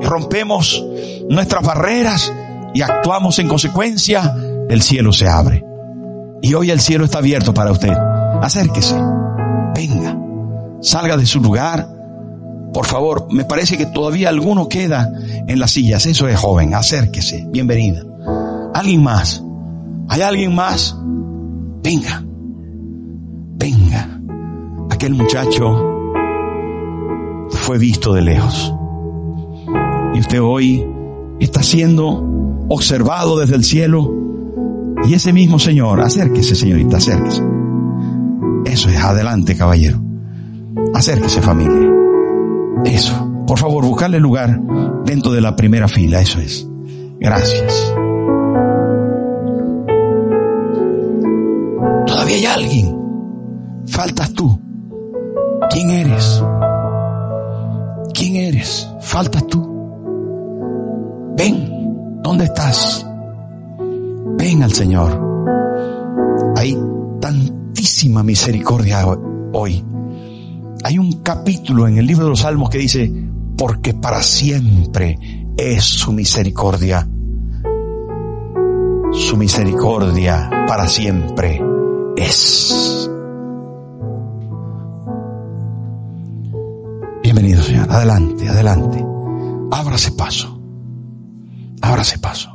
rompemos 0.00 0.82
nuestras 1.28 1.62
barreras 1.62 2.32
y 2.72 2.80
actuamos 2.80 3.38
en 3.38 3.48
consecuencia, 3.48 4.34
el 4.68 4.80
cielo 4.80 5.12
se 5.12 5.28
abre. 5.28 5.62
Y 6.40 6.54
hoy 6.54 6.70
el 6.70 6.80
cielo 6.80 7.04
está 7.04 7.18
abierto 7.18 7.54
para 7.54 7.70
usted. 7.70 7.92
Acérquese, 8.42 8.96
venga, 9.74 10.18
salga 10.80 11.16
de 11.18 11.26
su 11.26 11.40
lugar. 11.40 11.86
Por 12.72 12.86
favor, 12.86 13.28
me 13.30 13.44
parece 13.44 13.76
que 13.76 13.86
todavía 13.86 14.30
alguno 14.30 14.68
queda 14.68 15.12
en 15.46 15.60
las 15.60 15.70
sillas. 15.70 16.06
Eso 16.06 16.26
es 16.26 16.38
joven, 16.38 16.74
acérquese, 16.74 17.46
bienvenida. 17.50 18.02
¿Alguien 18.74 19.02
más? 19.02 19.42
¿Hay 20.08 20.22
alguien 20.22 20.54
más? 20.54 20.96
Venga, 21.82 22.24
venga. 23.56 24.20
Aquel 24.90 25.14
muchacho 25.14 25.93
fue 27.64 27.78
visto 27.78 28.12
de 28.12 28.20
lejos. 28.20 28.74
Y 30.14 30.20
usted 30.20 30.38
hoy 30.42 30.86
está 31.40 31.62
siendo 31.62 32.22
observado 32.68 33.38
desde 33.38 33.56
el 33.56 33.64
cielo. 33.64 34.12
Y 35.06 35.14
ese 35.14 35.32
mismo 35.32 35.58
Señor, 35.58 36.02
acérquese 36.02 36.54
señorita, 36.54 36.98
acérquese. 36.98 37.42
Eso 38.66 38.90
es, 38.90 38.98
adelante 38.98 39.56
caballero. 39.56 39.98
Acérquese 40.94 41.40
familia. 41.40 41.90
Eso. 42.84 43.30
Por 43.46 43.58
favor, 43.58 43.84
buscarle 43.86 44.20
lugar 44.20 44.60
dentro 45.06 45.32
de 45.32 45.40
la 45.40 45.56
primera 45.56 45.88
fila. 45.88 46.20
Eso 46.20 46.40
es. 46.40 46.68
Gracias. 47.18 47.94
Todavía 52.06 52.36
hay 52.36 52.44
alguien. 52.44 52.98
Faltas 53.86 54.34
tú. 54.34 54.58
¿Quién 55.70 55.90
eres? 55.90 56.42
¿Quién 58.14 58.36
eres? 58.36 58.88
Faltas 59.00 59.44
tú. 59.48 59.60
Ven, 61.36 62.22
¿dónde 62.22 62.44
estás? 62.44 63.04
Ven 64.38 64.62
al 64.62 64.72
Señor. 64.72 65.20
Hay 66.56 66.78
tantísima 67.20 68.22
misericordia 68.22 69.04
hoy. 69.52 69.84
Hay 70.84 70.98
un 70.98 71.22
capítulo 71.22 71.88
en 71.88 71.98
el 71.98 72.06
libro 72.06 72.24
de 72.24 72.30
los 72.30 72.40
Salmos 72.40 72.70
que 72.70 72.78
dice, 72.78 73.12
porque 73.58 73.94
para 73.94 74.22
siempre 74.22 75.18
es 75.56 75.84
su 75.84 76.12
misericordia. 76.12 77.08
Su 79.12 79.36
misericordia 79.36 80.50
para 80.68 80.86
siempre 80.86 81.60
es. 82.16 83.10
Bienvenido, 87.34 87.64
Señor. 87.64 87.90
Adelante, 87.90 88.48
adelante. 88.48 89.04
Ábrase 89.72 90.12
paso. 90.12 90.56
Ábrase 91.82 92.16
paso. 92.20 92.48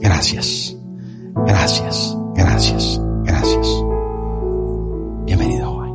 Gracias. 0.00 0.76
Gracias. 1.46 2.18
Gracias. 2.34 3.00
Gracias. 3.22 3.84
Bienvenido, 5.24 5.70
joven. 5.70 5.92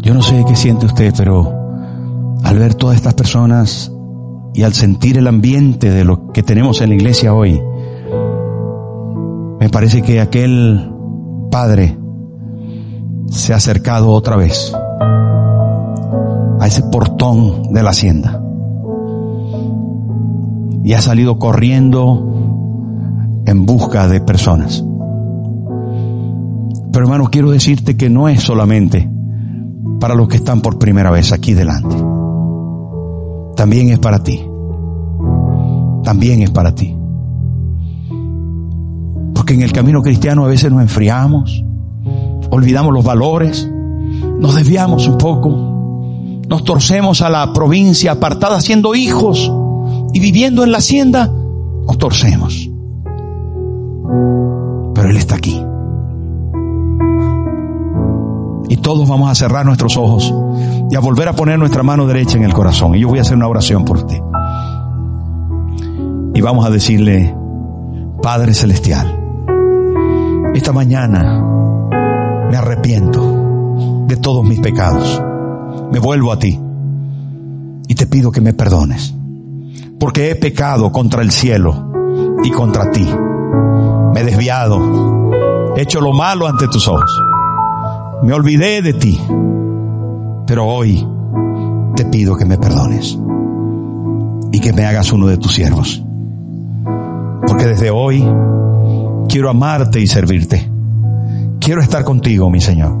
Yo 0.00 0.14
no 0.14 0.20
sé 0.20 0.44
qué 0.48 0.56
siente 0.56 0.86
usted, 0.86 1.14
pero 1.16 1.52
al 2.42 2.58
ver 2.58 2.74
todas 2.74 2.96
estas 2.96 3.14
personas 3.14 3.93
y 4.54 4.62
al 4.62 4.72
sentir 4.72 5.18
el 5.18 5.26
ambiente 5.26 5.90
de 5.90 6.04
lo 6.04 6.30
que 6.30 6.44
tenemos 6.44 6.80
en 6.80 6.90
la 6.90 6.94
iglesia 6.94 7.34
hoy, 7.34 7.60
me 9.58 9.68
parece 9.68 10.00
que 10.02 10.20
aquel 10.20 10.92
padre 11.50 11.98
se 13.26 13.52
ha 13.52 13.56
acercado 13.56 14.10
otra 14.10 14.36
vez 14.36 14.72
a 16.60 16.66
ese 16.66 16.82
portón 16.84 17.74
de 17.74 17.82
la 17.82 17.90
hacienda 17.90 18.40
y 20.84 20.92
ha 20.92 21.00
salido 21.00 21.38
corriendo 21.40 22.30
en 23.46 23.66
busca 23.66 24.06
de 24.06 24.20
personas. 24.20 24.84
Pero 26.92 27.06
hermano, 27.06 27.28
quiero 27.28 27.50
decirte 27.50 27.96
que 27.96 28.08
no 28.08 28.28
es 28.28 28.40
solamente 28.40 29.10
para 29.98 30.14
los 30.14 30.28
que 30.28 30.36
están 30.36 30.60
por 30.60 30.78
primera 30.78 31.10
vez 31.10 31.32
aquí 31.32 31.54
delante 31.54 32.03
también 33.56 33.90
es 33.90 33.98
para 33.98 34.22
ti. 34.22 34.44
También 36.02 36.42
es 36.42 36.50
para 36.50 36.74
ti. 36.74 36.94
Porque 39.34 39.54
en 39.54 39.62
el 39.62 39.72
camino 39.72 40.02
cristiano 40.02 40.44
a 40.44 40.48
veces 40.48 40.70
nos 40.70 40.82
enfriamos, 40.82 41.64
olvidamos 42.50 42.92
los 42.92 43.04
valores, 43.04 43.70
nos 44.38 44.54
desviamos 44.54 45.06
un 45.06 45.18
poco, 45.18 45.50
nos 46.48 46.64
torcemos 46.64 47.22
a 47.22 47.30
la 47.30 47.52
provincia 47.52 48.12
apartada 48.12 48.60
siendo 48.60 48.94
hijos 48.94 49.50
y 50.12 50.20
viviendo 50.20 50.64
en 50.64 50.72
la 50.72 50.78
hacienda, 50.78 51.30
nos 51.86 51.98
torcemos. 51.98 52.70
Pero 54.94 55.10
Él 55.10 55.16
está 55.16 55.36
aquí. 55.36 55.60
Y 58.68 58.76
todos 58.78 59.08
vamos 59.08 59.30
a 59.30 59.34
cerrar 59.34 59.66
nuestros 59.66 59.96
ojos 59.96 60.32
y 60.90 60.96
a 60.96 61.00
volver 61.00 61.28
a 61.28 61.32
poner 61.32 61.58
nuestra 61.58 61.82
mano 61.82 62.06
derecha 62.06 62.36
en 62.36 62.44
el 62.44 62.52
corazón. 62.52 62.94
Y 62.94 63.00
yo 63.00 63.08
voy 63.08 63.18
a 63.18 63.22
hacer 63.22 63.36
una 63.36 63.48
oración 63.48 63.84
por 63.84 63.98
usted. 63.98 64.20
Y 66.34 66.40
vamos 66.40 66.66
a 66.66 66.70
decirle, 66.70 67.34
Padre 68.22 68.54
Celestial, 68.54 69.18
esta 70.54 70.72
mañana 70.72 71.42
me 72.50 72.56
arrepiento 72.56 74.04
de 74.06 74.16
todos 74.16 74.44
mis 74.44 74.60
pecados. 74.60 75.22
Me 75.92 75.98
vuelvo 75.98 76.32
a 76.32 76.38
ti 76.38 76.60
y 77.86 77.94
te 77.94 78.06
pido 78.06 78.32
que 78.32 78.40
me 78.40 78.52
perdones. 78.52 79.14
Porque 79.98 80.30
he 80.30 80.34
pecado 80.34 80.90
contra 80.92 81.22
el 81.22 81.30
cielo 81.30 81.92
y 82.42 82.50
contra 82.50 82.90
ti. 82.90 83.08
Me 84.12 84.20
he 84.20 84.24
desviado. 84.24 84.80
He 85.76 85.82
hecho 85.82 86.00
lo 86.00 86.12
malo 86.12 86.46
ante 86.46 86.68
tus 86.68 86.86
ojos 86.88 87.10
me 88.24 88.32
olvidé 88.32 88.80
de 88.80 88.94
ti, 88.94 89.20
pero 90.46 90.66
hoy 90.66 91.06
te 91.96 92.04
pido 92.06 92.36
que 92.36 92.44
me 92.44 92.58
perdones 92.58 93.18
y 94.52 94.60
que 94.60 94.72
me 94.72 94.84
hagas 94.84 95.12
uno 95.12 95.26
de 95.26 95.38
tus 95.38 95.54
siervos. 95.54 96.04
Porque 97.46 97.66
desde 97.66 97.90
hoy 97.90 98.24
quiero 99.28 99.50
amarte 99.50 100.00
y 100.00 100.06
servirte. 100.06 100.70
Quiero 101.60 101.80
estar 101.80 102.04
contigo, 102.04 102.50
mi 102.50 102.60
Señor. 102.60 102.96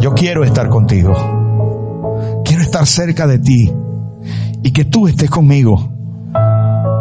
Yo 0.00 0.12
quiero 0.12 0.44
estar 0.44 0.68
contigo. 0.68 1.12
Quiero 2.44 2.62
estar 2.62 2.86
cerca 2.86 3.26
de 3.26 3.38
ti 3.38 3.72
y 4.62 4.70
que 4.70 4.84
tú 4.84 5.08
estés 5.08 5.30
conmigo. 5.30 5.90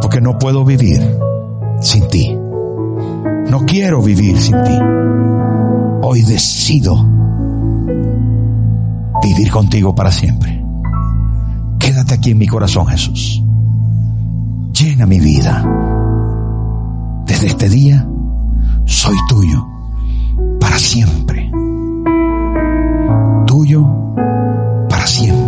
Porque 0.01 0.21
no 0.21 0.37
puedo 0.37 0.63
vivir 0.63 1.01
sin 1.81 2.07
ti. 2.07 2.37
No 3.49 3.65
quiero 3.65 4.01
vivir 4.01 4.39
sin 4.39 4.63
ti. 4.63 4.79
Hoy 6.01 6.21
decido 6.21 7.22
vivir 9.23 9.51
contigo 9.51 9.95
para 9.95 10.11
siempre. 10.11 10.63
Quédate 11.79 12.13
aquí 12.13 12.31
en 12.31 12.37
mi 12.37 12.47
corazón, 12.47 12.87
Jesús. 12.87 13.41
Llena 14.73 15.05
mi 15.05 15.19
vida. 15.19 15.65
Desde 17.25 17.47
este 17.47 17.69
día 17.69 18.07
soy 18.85 19.15
tuyo 19.29 19.67
para 20.59 20.77
siempre. 20.77 21.51
Tuyo 23.45 23.85
para 24.89 25.07
siempre. 25.07 25.42